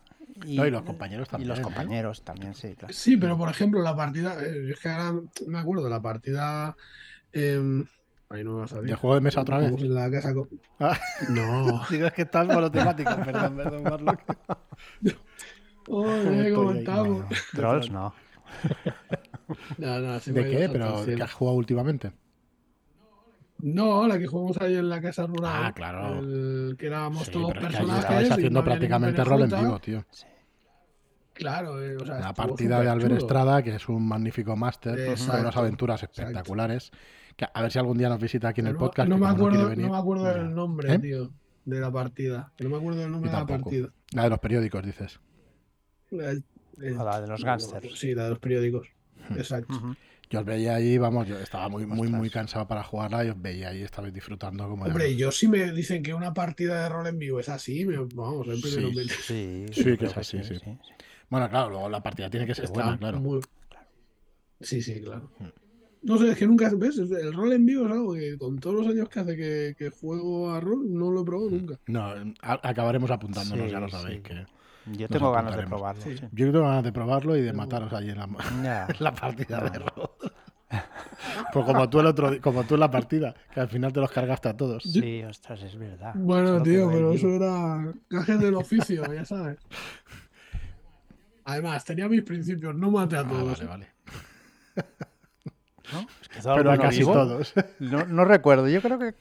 [0.46, 1.62] Y, No, y los compañeros Y los también, ¿eh?
[1.62, 2.94] compañeros también, sí, claro.
[2.94, 6.74] Sí, pero por ejemplo, la partida, eh, es que ahora me acuerdo, la partida.
[7.32, 7.84] em,
[8.30, 8.86] ahí no me va a salir.
[8.90, 9.72] ¿De juego de mesa otra vez?
[9.82, 11.82] En la casa con- Ah, No.
[11.90, 13.10] digo, es que estás monotemático.
[13.24, 14.18] Perdón, perdón, Marlon.
[15.86, 17.24] Joder, Estoy ¿cómo estamos?
[17.52, 18.14] Trolls no.
[19.78, 20.68] No, ¿De qué?
[20.72, 22.12] ¿Pero qué has jugado últimamente?
[23.58, 25.52] No, la que jugamos ahí en la casa rural.
[25.66, 26.18] Ah, claro.
[26.20, 28.00] el que éramos Sí, todos que personajes.
[28.04, 30.04] estabais y no haciendo prácticamente rol en vivo, tío.
[30.10, 30.26] Sí.
[31.34, 33.16] Claro, eh, o sea, La partida de Albert.
[33.18, 36.90] Estrada, que es un magnífico máster, con unas aventuras espectaculares.
[37.36, 39.08] Que a ver si algún día nos visita aquí en el No- podcast.
[39.08, 40.34] No, me acuerdo, venir, no me acuerdo mira.
[40.36, 40.98] del nombre, ¿Eh?
[40.98, 41.30] tío,
[41.64, 42.52] de la partida.
[42.56, 43.88] Que no me acuerdo del nombre de la partida.
[44.12, 45.20] La de los periódicos, dices.
[46.10, 46.44] El-
[46.82, 47.98] el- la de los gángsters.
[47.98, 48.88] Sí, la de los periódicos.
[49.28, 49.34] Hmm.
[49.38, 49.96] Exacto.
[50.30, 53.40] Yo os veía ahí, vamos, yo estaba muy, muy, muy cansado para jugarla y os
[53.40, 54.84] veía ahí, estabais disfrutando como...
[54.84, 57.84] de- Hombre, yo si me dicen que una partida de rol en vivo es así,
[57.84, 60.54] me, vamos, el primero Sí, me- Sí, Sí, creo que es así, sí.
[60.56, 60.78] sí.
[61.28, 63.20] Bueno, claro, luego la partida tiene que ser está buena, claro.
[63.20, 63.40] muy-
[64.60, 65.30] Sí, sí, claro.
[65.38, 65.48] Hmm.
[66.04, 66.98] No sé, es que nunca, ¿ves?
[66.98, 69.90] El rol en vivo es algo que con todos los años que hace que, que
[69.90, 71.54] juego a rol no lo he probado Hmm.
[71.58, 71.78] nunca.
[71.86, 72.00] No,
[72.40, 73.92] a- acabaremos apuntándonos, Sí, ya lo sí.
[73.92, 74.20] sabéis.
[74.22, 74.46] que
[74.86, 76.02] Yo tengo ganas de probarlo.
[76.02, 76.16] Sí.
[76.18, 76.26] sí.
[76.32, 79.84] Yo tengo ganas de probarlo y de mataros allí en la, la partida de Vale.
[79.96, 80.10] rol.
[81.52, 84.10] Pues como tú el otro como tú en la partida, que al final te los
[84.10, 84.82] cargaste a todos.
[84.82, 86.12] Sí, ostras, es verdad.
[86.16, 89.58] Bueno, Solo tío, pero eso era gajes del oficio, ya sabes.
[91.44, 93.58] Además, tenía mis principios, no maté a Ah, todos.
[93.66, 93.88] vale, vale.
[95.92, 96.06] ¿no?
[96.22, 97.12] Es que todo Pero a casi vivo.
[97.12, 97.52] todos.
[97.80, 99.14] No, no recuerdo, yo creo que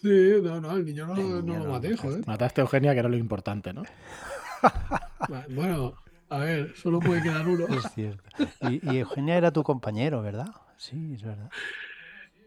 [0.00, 2.24] Sí, no, no, el niño no, El no lo no maté, joder.
[2.26, 3.82] Mataste a Eugenia, que era lo importante, ¿no?
[5.50, 5.94] Bueno,
[6.30, 7.66] a ver, solo puede quedar uno.
[7.76, 8.22] es cierto.
[8.62, 10.48] Y, y Eugenia era tu compañero, ¿verdad?
[10.76, 11.50] Sí, es verdad.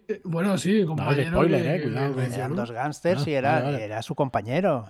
[0.07, 1.37] Eh, Bueno, sí, compañero.
[1.37, 2.45] spoiler, que- eh, que cuidado, me que- mencionó.
[2.45, 3.83] Eran dos gángsters Ah, y era, vale, vale.
[3.83, 4.89] era su compañero.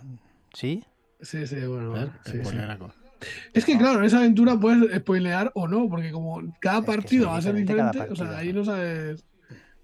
[0.54, 0.84] ¿Sí?
[1.22, 2.12] Sí, sí, bueno.
[3.54, 7.38] Es que claro, en esa aventura puedes spoilear o no, porque como cada partido va
[7.38, 9.24] a ser diferente o sea, ahí no sabes.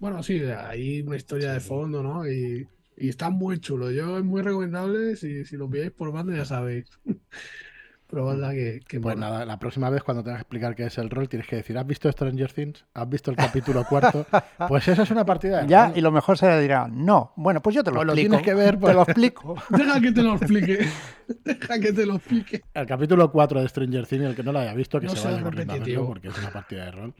[0.00, 2.28] Bueno, sí, hay una historia de fondo, ¿no?
[2.28, 2.68] Y,
[3.00, 3.90] y está muy chulo.
[3.90, 6.86] Yo es muy recomendable, si, si lo pilláis por banda ya sabéis.
[8.08, 9.28] Probadla que, que Pues mola.
[9.30, 11.76] nada, la próxima vez cuando tengas que explicar qué es el rol, tienes que decir,
[11.76, 12.86] ¿has visto Stranger Things?
[12.94, 14.24] ¿Has visto el capítulo cuarto?
[14.68, 15.98] Pues eso es una partida de Ya, rol.
[15.98, 18.36] y lo mejor será dirá, no, bueno, pues yo te lo Pues lo explico.
[18.36, 18.94] tienes que ver, Te pues.
[18.94, 19.54] lo explico.
[19.70, 20.88] Deja que te lo explique.
[21.44, 22.62] Deja que te lo explique.
[22.72, 25.18] El capítulo 4 de Stranger Things, el que no lo haya visto, que No se
[25.18, 27.14] sea vaya corriendo a porque es una partida de rol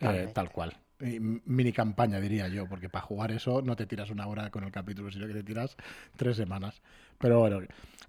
[0.00, 0.74] eh, tal cual.
[1.00, 4.70] Mini campaña, diría yo, porque para jugar eso no te tiras una hora con el
[4.70, 5.76] capítulo, sino que te tiras
[6.16, 6.82] tres semanas.
[7.18, 7.60] Pero bueno,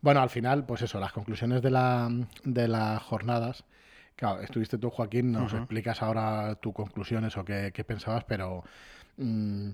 [0.01, 2.09] bueno al final, pues eso, las conclusiones de, la,
[2.43, 3.63] de las jornadas.
[4.15, 5.57] Claro, estuviste tú, Joaquín, nos Ujú.
[5.63, 8.63] explicas ahora tus conclusiones o qué, qué pensabas, pero...
[9.17, 9.69] mm,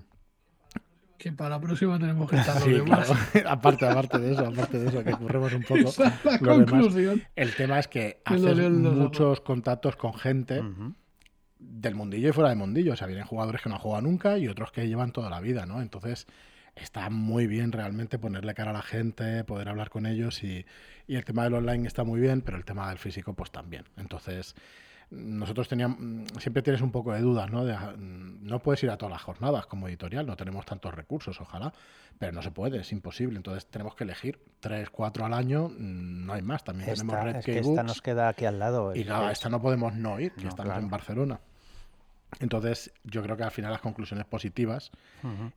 [1.18, 3.08] Que para la próxima tenemos que estar los sí, demás.
[3.32, 3.48] claro.
[3.50, 5.92] aparte, aparte de eso, aparte de eso, que curremos un poco.
[6.24, 6.70] La lo demás.
[6.70, 7.22] conclusión.
[7.36, 10.94] El tema es que haces muchos contactos con gente Ujú.
[11.58, 12.92] del mundillo y fuera del mundillo.
[12.92, 15.40] O sea, vienen jugadores que no han jugado nunca y otros que llevan toda la
[15.40, 15.82] vida, ¿no?
[15.82, 16.26] Entonces,
[16.82, 20.64] está muy bien realmente ponerle cara a la gente, poder hablar con ellos y,
[21.06, 23.84] y el tema del online está muy bien, pero el tema del físico, pues también.
[23.96, 24.54] Entonces,
[25.10, 25.98] nosotros teníamos,
[26.38, 27.64] siempre tienes un poco de dudas, ¿no?
[27.64, 31.72] De, no puedes ir a todas las jornadas como editorial, no tenemos tantos recursos, ojalá,
[32.18, 33.36] pero no se puede, es imposible.
[33.38, 36.62] Entonces, tenemos que elegir tres, cuatro al año, mm, no hay más.
[36.62, 38.94] También tenemos Red es que esta nos queda aquí al lado.
[38.94, 40.82] Y claro, esta no podemos no ir, que No, estamos claro.
[40.82, 41.40] en Barcelona.
[42.40, 44.90] Entonces, yo creo que al final las conclusiones positivas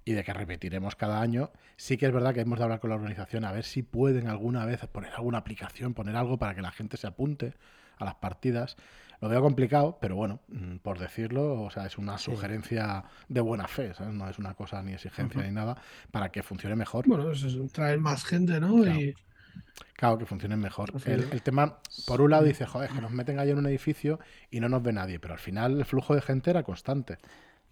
[0.06, 2.90] y de que repetiremos cada año, sí que es verdad que hemos de hablar con
[2.90, 6.62] la organización a ver si pueden alguna vez poner alguna aplicación, poner algo para que
[6.62, 7.54] la gente se apunte
[7.98, 8.78] a las partidas.
[9.20, 12.32] Lo veo complicado, pero bueno, mm, por decirlo, o sea, es una Sí.
[12.32, 14.16] sugerencia de buena fe, ¿sabes?
[14.16, 15.78] No es una cosa ni exigencia ni nada,
[16.10, 17.06] para que funcione mejor.
[17.08, 18.82] Bueno, es eso, traer más gente, ¿no?
[18.82, 19.00] Claro.
[19.00, 19.14] Y
[19.94, 20.92] Claro, que funcionen mejor.
[21.06, 24.60] El, tema, por un lado, dice, joder, que nos meten ahí en un edificio y
[24.60, 27.18] no nos ve nadie, pero al final el flujo de gente era constante.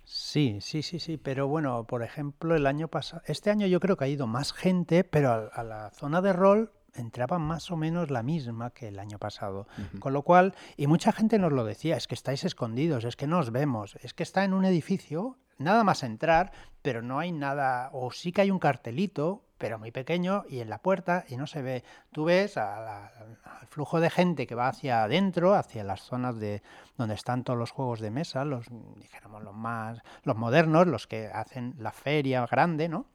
[0.04, 3.98] Sí, sí, sí, sí, pero bueno, por ejemplo, el año pasado, este año yo creo
[3.98, 7.78] que ha ido más gente, pero a, a la zona de rol entraba más o
[7.78, 9.68] menos la misma que el año pasado.
[10.00, 13.28] Con lo cual, y mucha gente nos lo decía, es que estáis escondidos, es que
[13.28, 17.32] no os vemos, es que está en un edificio, nada más entrar, pero no hay
[17.32, 21.38] nada, o sí que hay un cartelito, pero muy pequeño, y en la puerta, y
[21.38, 21.84] no se ve.
[22.12, 23.12] Tú ves a la-
[23.60, 26.64] al flujo de gente que va hacia adentro, hacia las zonas de
[26.98, 31.28] donde están todos los juegos de mesa, los, dijéramos, los más, los modernos, los que
[31.28, 33.06] hacen la feria grande, ¿no?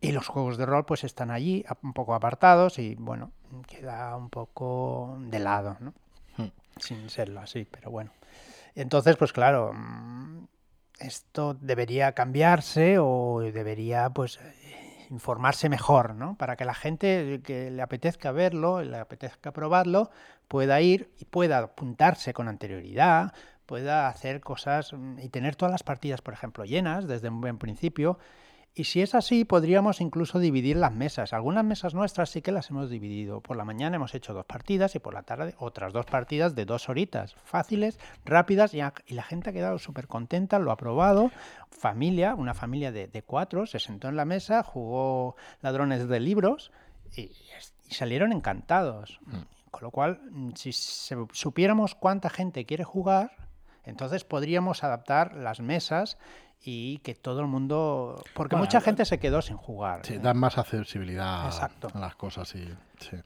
[0.00, 3.32] Y los juegos de rol pues están allí, a- un poco apartados y bueno,
[3.66, 5.92] queda un poco de lado, ¿no?
[6.38, 6.48] Hmm.
[6.78, 8.10] Sin serlo así, pero bueno.
[8.74, 10.44] Entonces, pues claro, mm,
[11.00, 14.38] esto debería cambiarse o debería pues
[15.10, 16.36] informarse mejor, ¿no?
[16.36, 20.10] Para que la gente que le apetezca verlo, le apetezca probarlo,
[20.48, 23.32] pueda ir y pueda apuntarse con anterioridad,
[23.66, 27.58] pueda hacer cosas mm, y tener todas las partidas, por ejemplo, llenas desde un buen
[27.58, 28.18] principio.
[28.72, 31.32] Y si es así, podríamos incluso dividir las mesas.
[31.32, 33.40] Algunas mesas nuestras sí que las hemos dividido.
[33.40, 36.64] Por la mañana hemos hecho dos partidas y por la tarde otras dos partidas de
[36.66, 37.34] dos horitas.
[37.44, 41.30] Fáciles, rápidas y, la gente ha quedado súper contenta, lo ha probado.
[41.70, 46.70] Familia, una familia de, de cuatro, se sentó en la mesa, jugó ladrones de libros
[47.16, 47.32] y,
[47.88, 49.18] y salieron encantados.
[49.72, 53.32] Con lo cual, mm, si se- supiéramos cuánta gente quiere jugar,
[53.82, 56.18] Entonces podríamos adaptar las mesas
[56.62, 58.22] y que todo el mundo...
[58.34, 60.04] Porque Bueno, mucha gente se quedó sin jugar.
[60.04, 60.18] Sí, ¿eh?
[60.18, 61.88] dan más accesibilidad Exacto.
[61.94, 62.68] a las cosas y
[62.98, 63.16] sí.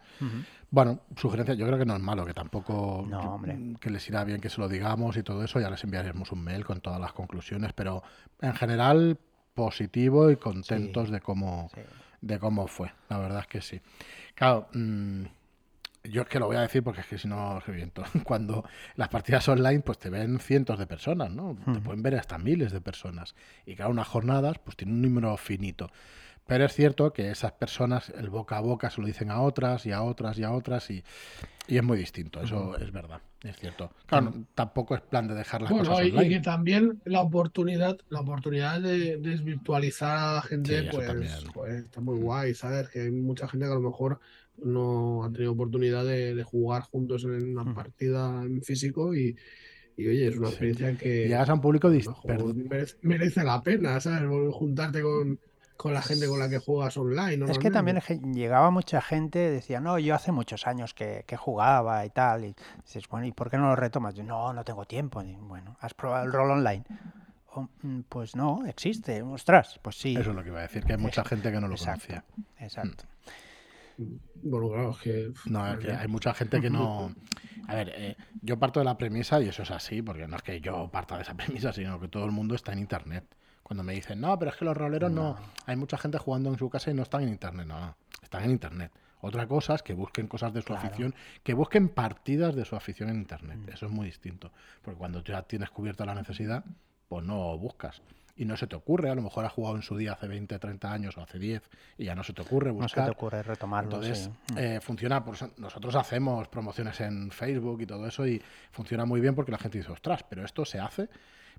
[0.70, 3.58] Bueno, sugerencia, yo creo que no es malo, que tampoco No, que- hombre.
[3.80, 6.42] que les irá bien que se lo digamos y todo eso, ya les enviaremos un
[6.44, 8.02] mail con todas las conclusiones, pero
[8.40, 9.18] en general
[9.54, 11.12] positivo y contentos Sí.
[11.12, 11.80] de cómo Sí.
[12.20, 13.80] de cómo fue, la verdad es que sí.
[14.34, 15.24] Claro, mm,
[16.04, 17.60] yo es que lo voy a decir porque es que si no.
[18.24, 18.64] Cuando
[18.96, 21.56] las partidas online, pues te ven cientos de personas, ¿no?
[21.72, 23.34] Te pueden ver hasta miles de personas.
[23.66, 25.90] Y cada unas jornadas, pues tiene un número finito.
[26.46, 29.86] Pero es cierto que esas personas, el boca a boca, se lo dicen a otras
[29.86, 31.02] y a otras y a otras y,
[31.66, 33.90] y es muy distinto, eso es verdad, es cierto.
[34.04, 36.28] Claro, tampoco es plan de dejar las Bueno, cosas y, y online.
[36.28, 42.02] que también la oportunidad, la oportunidad de desvirtualizar a la gente, Sí, pues, joder, está
[42.02, 42.90] muy guay, ¿sabes?
[42.90, 44.20] Que hay mucha gente que a lo mejor
[44.58, 47.74] no ha tenido oportunidad de, de jugar juntos en una Ujú.
[47.74, 49.36] partida en físico y,
[49.96, 50.54] y, oye, es una Sí.
[50.54, 54.00] experiencia que Llegas a un público a lo dis- mejor per- merece, merece la pena,
[54.00, 54.22] ¿sabes?
[54.52, 55.38] Juntarte con,
[55.76, 57.50] con la gente con la que juegas online.
[57.50, 58.00] Es que también
[58.32, 62.44] llegaba mucha gente, decía, no, yo hace muchos años que, que jugaba y tal.
[62.44, 64.14] Y dices, bueno, ¿y por qué no lo retomas?
[64.14, 65.22] Yo, no, no tengo tiempo.
[65.22, 66.84] Y, bueno, ¿has probado el rol online?
[67.56, 69.22] "Oh, mm, pues no, existe.
[69.22, 70.16] Ostras, pues sí.
[70.16, 72.06] Eso es lo que iba a decir, que hay mucha gente que no lo exacto,
[72.06, 72.24] conocía.
[72.58, 73.04] Exacto.
[73.96, 75.32] Bueno, claro, es que.
[75.46, 77.14] No, es que hay mucha gente que no.
[77.68, 80.42] A ver, eh, yo parto de la premisa, y eso es así, porque no es
[80.42, 83.24] que yo parta de esa premisa, sino que todo el mundo está en internet.
[83.62, 85.36] Cuando me dicen, no, pero es que los roleros no.
[85.64, 87.66] Hay mucha gente jugando en su casa y no están en internet.
[87.66, 88.92] No, no, están en internet.
[89.22, 90.86] Otra cosa es que busquen cosas de su Claro.
[90.86, 93.56] afición, que busquen partidas de su afición en internet.
[93.64, 93.68] Mm.
[93.70, 94.52] Eso es muy distinto.
[94.82, 96.62] Porque cuando ya tienes cubierta la necesidad,
[97.08, 98.02] pues no buscas.
[98.36, 100.58] Y no se te ocurre, a lo mejor has jugado en su día hace 20,
[100.58, 101.62] 30 años o hace 10
[101.98, 103.04] y ya no se te ocurre No se buscar.
[103.04, 103.90] te ocurre retomarlo.
[104.02, 104.54] Entonces, sí.
[104.58, 108.42] eh, funciona, por eso nosotros hacemos promociones en Facebook y todo eso y
[108.72, 111.08] funciona muy bien porque la gente dice, ostras, pero esto se hace.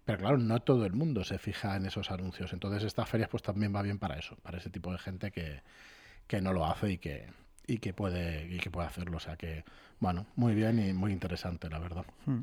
[0.04, 2.52] Pero claro, no todo el mundo se fija en esos anuncios.
[2.54, 5.62] Entonces, estas ferias pues también va bien para eso, para ese tipo de gente que,
[6.28, 7.28] que no lo hace y que,
[7.68, 9.18] y que puede y que puede hacerlo.
[9.18, 9.64] O sea que,
[10.00, 12.06] bueno, muy bien y muy interesante, la verdad.
[12.26, 12.42] Mm.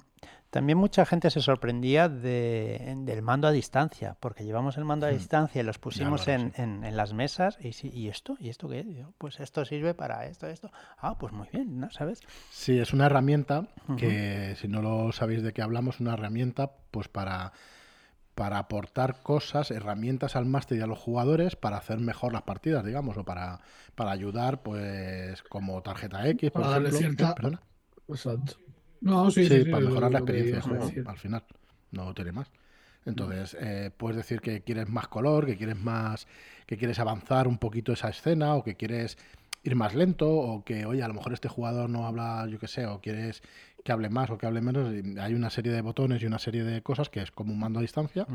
[0.50, 5.11] También mucha gente se sorprendía de- del mando a distancia, porque llevamos el mando a
[5.11, 5.14] Hmm.
[5.14, 6.61] distancia y los pusimos en, sí.
[6.62, 8.37] en- en las mesas y, sí, ¿y esto?
[8.38, 8.87] ¿Y esto qué es?
[8.87, 10.70] Yo, pues esto sirve para esto, esto.
[10.98, 11.90] Ah, pues muy bien, ¿no?
[11.90, 12.20] ¿Sabes?
[12.50, 17.08] Sí, es una herramienta que, si no lo sabéis de qué hablamos, una herramienta pues
[17.08, 17.52] para,
[18.34, 22.84] para aportar cosas, herramientas al máster y a los jugadores para hacer mejor las partidas,
[22.84, 23.60] digamos, o para,
[23.94, 26.98] para ayudar, pues, como tarjeta X, por Para ejemplo.
[26.98, 27.56] cierta- ¿Eh?
[28.08, 28.54] Exacto.
[29.00, 31.04] No, sí, Sí, sí, para mejorar la experiencia de ibas a juego, decir.
[31.06, 31.44] al final.
[31.90, 32.50] No tiene más.
[33.04, 36.26] Entonces, eh, puedes decir que quieres más color, que quieres más,
[36.66, 39.18] que quieres avanzar un poquito esa escena, o que quieres
[39.64, 42.68] ir más lento, o que, oye, a lo mejor este jugador no habla, yo qué
[42.68, 43.42] sé, o quieres
[43.82, 44.92] que hable más o que hable menos.
[45.18, 47.78] Hay una serie de botones y una serie de cosas que es como un mando
[47.78, 48.26] a distancia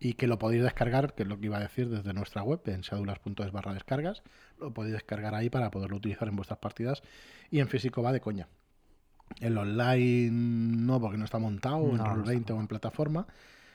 [0.00, 2.60] y que lo podéis descargar, que es lo que iba a decir desde nuestra web,
[2.66, 4.22] en shadulas.es barra descargas.
[4.58, 7.02] Lo podéis descargar ahí para poderlo utilizar en vuestras partidas.
[7.50, 8.48] Y en físico va de coña.
[9.40, 12.66] El online no, porque no está montado en No, no Roll está 20 o en
[12.66, 13.26] plataforma,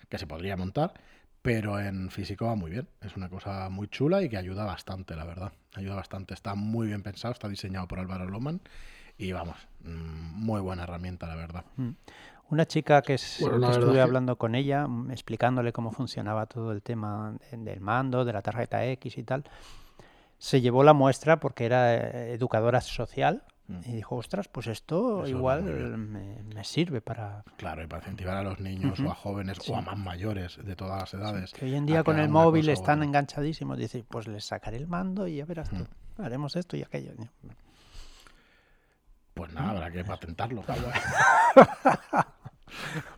[0.10, 0.94] que se podría montar,
[1.42, 2.88] pero en físico va muy bien.
[3.02, 5.52] Es una cosa muy chula y que ayuda bastante, la verdad.
[5.76, 6.34] Ayuda bastante.
[6.34, 8.62] Está muy bien pensado, está diseñado por Álvaro Loman
[9.18, 11.66] y vamos, mm, muy buena herramienta, la verdad.
[11.78, 11.90] Mm.
[12.50, 16.72] Una chica que, es- Bueno, que estuve hablando con ella, mm, explicándole cómo funcionaba todo
[16.72, 19.44] el tema de- del mando, de la tarjeta X y tal,
[20.38, 23.44] se llevó la muestra porque era eh, educadora social
[23.86, 27.44] y dijo, ostras, pues esto Eso igual me, me sirve para...
[27.56, 30.76] Claro, y para incentivar a los niños o a jóvenes o a más mayores de
[30.76, 31.54] todas las edades.
[31.54, 33.78] Que hoy en día con el móvil están enganchadísimos.
[33.78, 35.88] Dice, pues les sacaré el mando y ya verás tú.
[36.22, 37.14] Haremos esto y aquello.
[39.34, 40.64] Pues nada, habrá que patentarlo.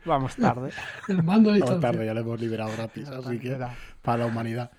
[0.06, 0.72] Vamos tarde.
[1.08, 3.58] El mando a Vamos tarde, ya lo hemos liberado gratis, así que
[4.02, 4.72] para la humanidad.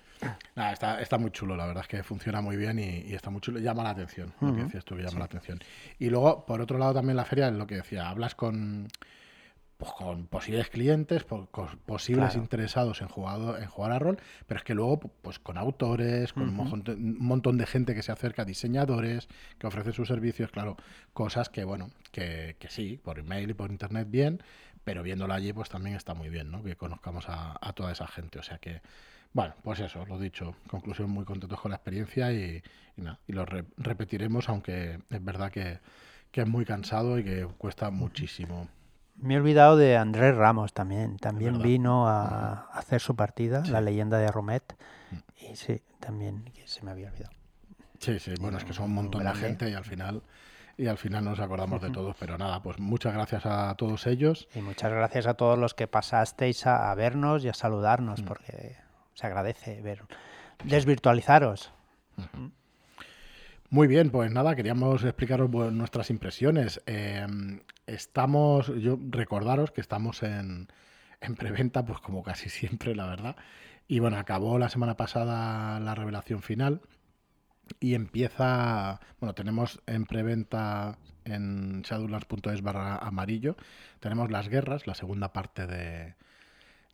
[0.55, 3.29] Nada, está, está muy chulo, la verdad es que funciona muy bien y, y está
[3.29, 3.59] muy chulo.
[3.59, 5.59] Llama la atención, lo que decías tú, que llama la atención.
[5.99, 8.87] Y luego, por otro lado, también la feria es lo que decía, hablas con,
[9.77, 11.47] pues, con posibles clientes, con
[11.85, 12.39] posibles Claro.
[12.41, 16.49] interesados en, jugado, en jugar a rol, pero es que luego, pues con autores, con
[16.49, 19.27] un, montón, un montón de gente que se acerca, diseñadores,
[19.59, 20.77] que ofrecen sus servicios, claro,
[21.13, 24.41] cosas que, bueno, que, que sí, por email y por internet bien,
[24.83, 26.63] pero viéndolo allí, pues también está muy bien, ¿no?
[26.63, 28.39] Que conozcamos a, a toda esa gente.
[28.39, 28.81] O sea que,
[29.33, 30.55] bueno, pues eso, lo dicho.
[30.67, 32.63] Conclusión, muy contentos con la experiencia y,
[32.95, 35.79] y nada, y lo re- repetiremos, aunque es verdad que,
[36.31, 38.69] que es muy cansado y que cuesta muchísimo.
[39.17, 41.17] Me he olvidado de Andrés Ramos también.
[41.17, 43.71] También vino a hacer su partida, Sí.
[43.71, 44.75] La leyenda de Romet.
[45.11, 45.45] Mm.
[45.51, 47.35] Y sí, también se me había olvidado.
[47.99, 50.21] Sí, sí, bueno, es que son un montón de gente y al final
[50.77, 52.15] y al final nos acordamos de todos.
[52.19, 54.47] Pero nada, pues muchas gracias a todos ellos.
[54.53, 58.25] Y muchas gracias a todos los que pasasteis a, vernos y a saludarnos, mm.
[58.25, 58.77] porque
[59.15, 60.03] se agradece ver
[60.63, 61.73] desvirtualizaros.
[63.69, 66.81] Muy bien, pues nada, queríamos explicaros nuestras impresiones.
[66.85, 70.69] Em, estamos, yo recordaros que estamos en,
[71.19, 73.35] en preventa, pues como casi siempre, la verdad.
[73.87, 76.81] Y bueno, acabó la semana pasada la revelación final
[77.81, 83.57] y empieza, bueno, tenemos en preventa en shadowlands.es barra amarillo,
[83.99, 86.15] tenemos las guerras, la segunda parte de,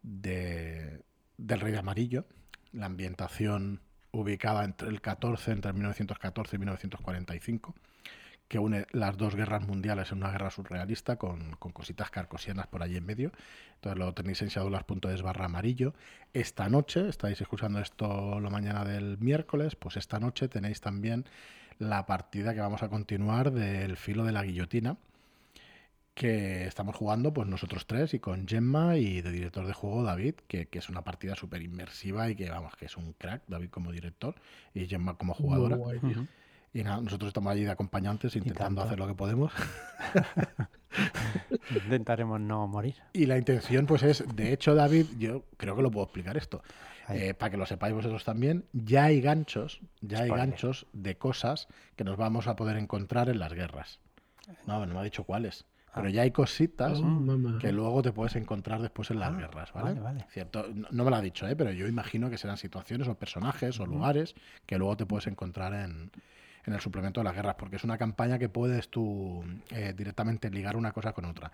[0.01, 1.03] de,
[1.37, 2.25] del Rey de Amarillo,
[2.71, 3.81] la ambientación
[4.13, 7.75] ubicada entre el 14, entre 1914 y 1945,
[8.47, 12.95] que une las dos guerras mundiales en una guerra surrealista con, cositas carcosianas por allí
[12.95, 13.31] en medio.
[13.75, 15.93] Entonces lo tenéis en shadowlands.es barra amarillo.
[16.33, 21.25] Esta noche, estáis escuchando esto la mañana del miércoles, pues esta noche tenéis también
[21.79, 24.97] la partida que vamos a continuar del filo de la guillotina
[26.13, 30.35] que estamos jugando pues nosotros tres y con Gemma y de director de juego David,
[30.47, 33.91] que, es una partida súper inmersiva y que vamos, que es un crack, David como
[33.91, 34.35] director
[34.73, 35.77] y Gemma como jugadora.
[36.73, 39.51] y nada, nosotros estamos allí de acompañantes intentando hacer lo que podemos.
[41.71, 42.95] Intentaremos no morir.
[43.13, 46.61] Y la intención pues es, de hecho David, yo creo que lo puedo explicar esto.
[47.09, 51.67] Eh, para que lo sepáis vosotros también, ya hay ganchos, ya hay ganchos de cosas
[51.97, 53.99] que nos vamos a poder encontrar en las guerras.
[54.65, 55.65] No, no me ha dicho cuáles.
[55.93, 59.73] Pero ya hay cositas oh, que luego te puedes encontrar después en las ah, guerras,
[59.73, 60.25] ¿vale?
[60.29, 61.55] Cierto, no, me lo ha dicho, ¿eh?
[61.55, 64.33] pero yo imagino que serán situaciones o personajes o lugares
[64.65, 66.11] que luego te puedes encontrar en,
[66.65, 70.77] el suplemento de las guerras, porque es una campaña que puedes tú eh, directamente ligar
[70.77, 71.51] una cosa con otra.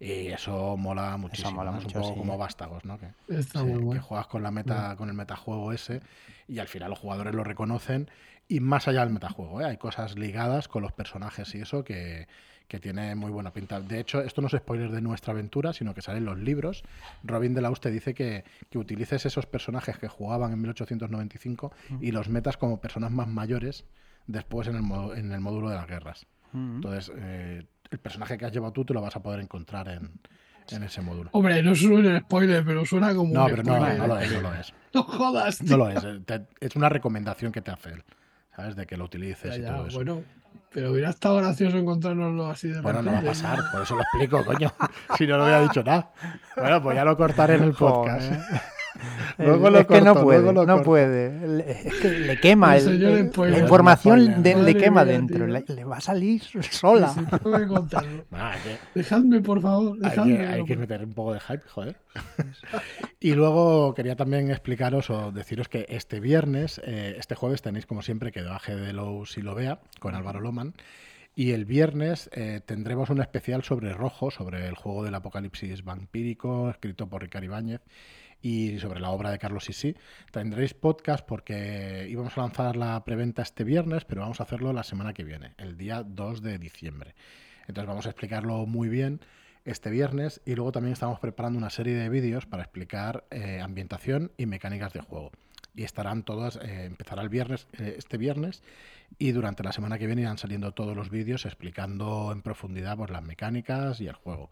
[0.00, 1.62] Y eso mola muchísimo.
[1.78, 2.98] es un poco como vástagos, ¿no?
[2.98, 6.00] Que, que, juegas con la meta, con el metajuego ese,
[6.48, 8.08] y al final los jugadores lo reconocen.
[8.48, 9.64] Y más allá del metajuego, ¿eh?
[9.64, 12.26] hay cosas ligadas con los personajes y eso que,
[12.72, 13.82] que tiene muy buena pinta.
[13.82, 16.82] De hecho, esto no es spoiler de nuestra aventura, sino que salen los libros.
[17.22, 22.12] Robin de la Uste dice que, que utilices esos personajes que jugaban en 1895 y
[22.12, 23.84] los metas como personas más mayores
[24.26, 26.26] después en el, en el módulo de las guerras.
[26.54, 30.10] Entonces, eh, el personaje que has llevado tú te lo vas a poder encontrar en,
[30.70, 31.28] en ese módulo.
[31.34, 33.34] Hombre, no es un spoiler, pero suena como.
[33.34, 34.72] No, pero no, no, lo es, no lo es.
[34.94, 35.62] No jodas.
[35.62, 36.02] No lo es.
[36.60, 38.02] es una recomendación que te hace él.
[38.56, 38.76] ¿Sabes?
[38.76, 39.96] De que lo utilices y todo eso.
[39.96, 40.22] Bueno,
[40.72, 44.02] pero hubiera estado gracioso encontrárnoslo así de Bueno, no va a pasar, por eso lo
[44.02, 44.72] explico, coño.
[45.16, 46.10] Si no, lo hubiera dicho nada.
[46.56, 48.32] Bueno, pues ya lo cortaré en el podcast.
[49.38, 51.86] luego lo es que no puede, no puede.
[51.86, 52.76] Es que le quema.
[52.76, 55.46] El, la información le quema dentro.
[55.46, 57.14] Le, va a salir sola.
[58.94, 59.98] Dejadme, por favor.
[59.98, 61.96] Dejadme, hay, que, meter un poco de hype, joder.
[63.20, 68.02] y luego quería también explicaros o deciros que este viernes, eh, este jueves tenéis como
[68.02, 70.74] siempre que debaje de Low si lo vea con Álvaro Loman.
[71.34, 76.68] Y el viernes eh, tendremos un especial sobre Rojo, sobre el juego del apocalipsis vampírico,
[76.68, 77.80] escrito por Ricardo Ibáñez
[78.42, 79.96] y sobre la obra de Carlos Sisi.
[80.30, 84.82] Tendréis podcast porque íbamos a lanzar la preventa este viernes, pero vamos a hacerlo la
[84.82, 87.14] semana que viene, el día 2 de diciembre.
[87.68, 89.20] Entonces vamos a explicarlo muy bien
[89.64, 94.32] este viernes y luego también estamos preparando una serie de vídeos para explicar eh, ambientación
[94.36, 95.30] y mecánicas de juego.
[95.74, 98.62] Y estarán todos, eh, empezará el viernes, eh, este viernes,
[99.18, 103.10] y durante la semana que viene irán saliendo todos los vídeos explicando en profundidad pues,
[103.10, 104.50] las mecánicas y el juego.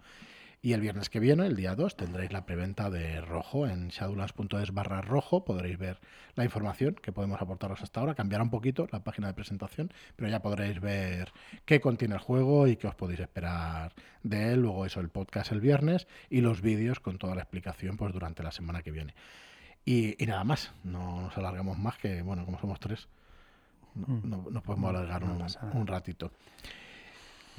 [0.62, 4.74] Y el viernes que viene, el día 2, tendréis la preventa de rojo en shadowlands.es
[4.74, 5.42] barra rojo.
[5.42, 5.98] Podréis ver
[6.34, 8.14] la información que podemos aportaros hasta ahora.
[8.14, 11.32] Cambiará un poquito la página de presentación, pero ya podréis ver
[11.64, 14.60] qué contiene el juego y qué os podéis esperar de él.
[14.60, 18.42] Luego eso, el podcast el viernes y los vídeos con toda la explicación pues durante
[18.42, 19.14] la semana que viene.
[19.86, 23.08] Y, nada más, no nos alargamos más que, bueno, como somos tres,
[23.94, 24.52] no, mm.
[24.52, 26.30] nos podemos alargar un ratito.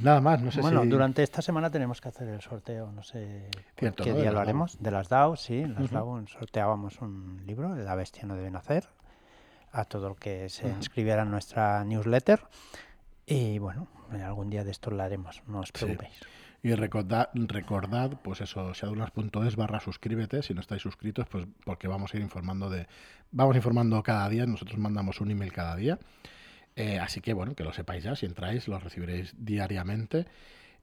[0.02, 3.50] Nada más, no sé bueno, durante esta semana tenemos que hacer el sorteo, no sé
[3.76, 4.82] qué día lo haremos.
[4.82, 8.88] De las DAO, sí, en las DAO sorteábamos un libro, La bestia no debe nacer,
[9.72, 12.42] a todo el que se inscribiera en nuestra newsletter.
[13.26, 16.20] Y bueno, algún día de esto lo haremos, no os preocupéis.
[16.64, 22.14] Y recordad, recordad, pues eso, seadulas.es barra suscríbete, si no estáis suscritos, pues porque vamos
[22.14, 22.88] a ir informando de,
[23.32, 25.98] vamos informando cada día, nosotros mandamos un email cada día
[26.76, 30.26] eh, así que bueno, que lo sepáis ya, si entráis los recibiréis diariamente.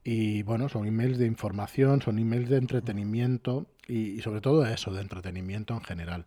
[0.03, 5.01] Y bueno, son emails de información, son emails de entretenimiento y, sobre todo eso, de
[5.01, 6.25] entretenimiento en general.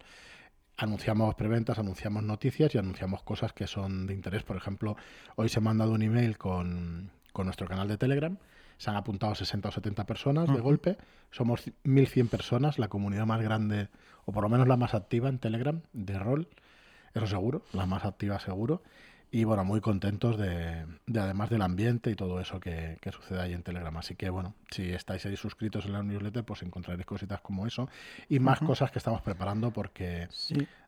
[0.77, 4.43] Anunciamos preventas, anunciamos noticias y anunciamos cosas que son de interés.
[4.43, 4.97] Por ejemplo,
[5.37, 8.37] hoy se ha mandado un email con, con nuestro canal de Telegram.
[8.79, 10.99] Se han apuntado 60 o 70 personas de golpe.
[11.31, 13.89] Somos 1.100 personas, la comunidad más grande,
[14.25, 16.49] o por lo menos la más activa en Telegram, de rol.
[17.15, 18.83] Eso seguro, la más activa seguro.
[19.35, 20.85] Y bueno, muy contentos de,
[21.19, 23.97] además del ambiente y todo eso que, sucede ahí en Telegram.
[23.97, 27.89] Así que bueno, si estáis ahí suscritos en la newsletter, pues encontraréis cositas como eso
[28.29, 30.29] y más cosas que estamos preparando porque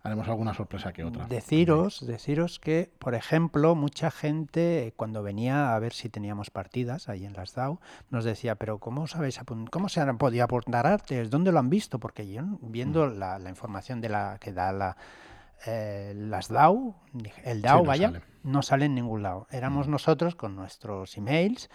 [0.02, 1.24] haremos alguna sorpresa que otra.
[1.24, 7.24] Deciros, deciros que, por ejemplo, mucha gente cuando venía a ver si teníamos partidas ahí
[7.24, 7.80] en las DAO,
[8.10, 9.40] nos decía, pero ¿cómo sabéis
[9.70, 11.30] cómo se han podido aportar artes?
[11.30, 11.98] ¿Dónde lo han visto?
[11.98, 13.18] Porque yo viendo mm.
[13.18, 14.98] la, la información de la que da la
[15.66, 16.94] eh, las DAO,
[17.44, 19.46] el DAO, vaya, no sale en ningún lado.
[19.50, 19.90] Éramos mm.
[19.90, 21.70] nosotros con nuestros emails,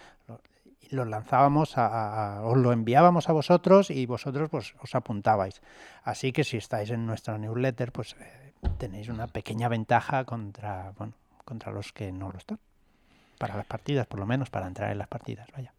[0.90, 5.62] los lanzábamos, a, os lo enviábamos a vosotros y vosotros pues os apuntabais.
[6.02, 11.14] Así que si estáis en nuestra newsletter, pues eh, tenéis una pequeña ventaja contra, bueno,
[11.44, 12.58] contra los que no lo están.
[13.38, 15.72] Para las partidas, por lo menos, para entrar en las partidas, vaya.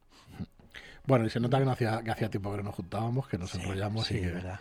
[1.05, 3.53] Bueno, y se nota que, no hacía, que hacía tiempo que nos juntábamos, que nos
[3.55, 4.59] enrollamos y que, verdad.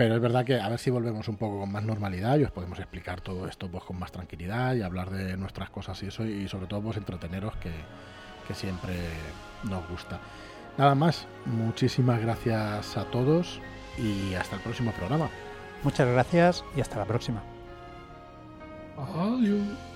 [0.00, 2.50] Pero es verdad que a ver si volvemos un poco con más normalidad y os
[2.50, 6.24] podemos explicar todo esto pues con más tranquilidad y hablar de nuestras cosas y eso
[6.24, 7.70] y sobre todo pues entreteneros que,
[8.48, 8.94] que siempre
[9.64, 10.18] nos gusta.
[10.78, 13.60] Nada más, muchísimas gracias a todos
[13.98, 15.28] y hasta el próximo programa.
[15.82, 17.42] Muchas gracias y hasta la próxima.
[18.96, 19.89] Adiós.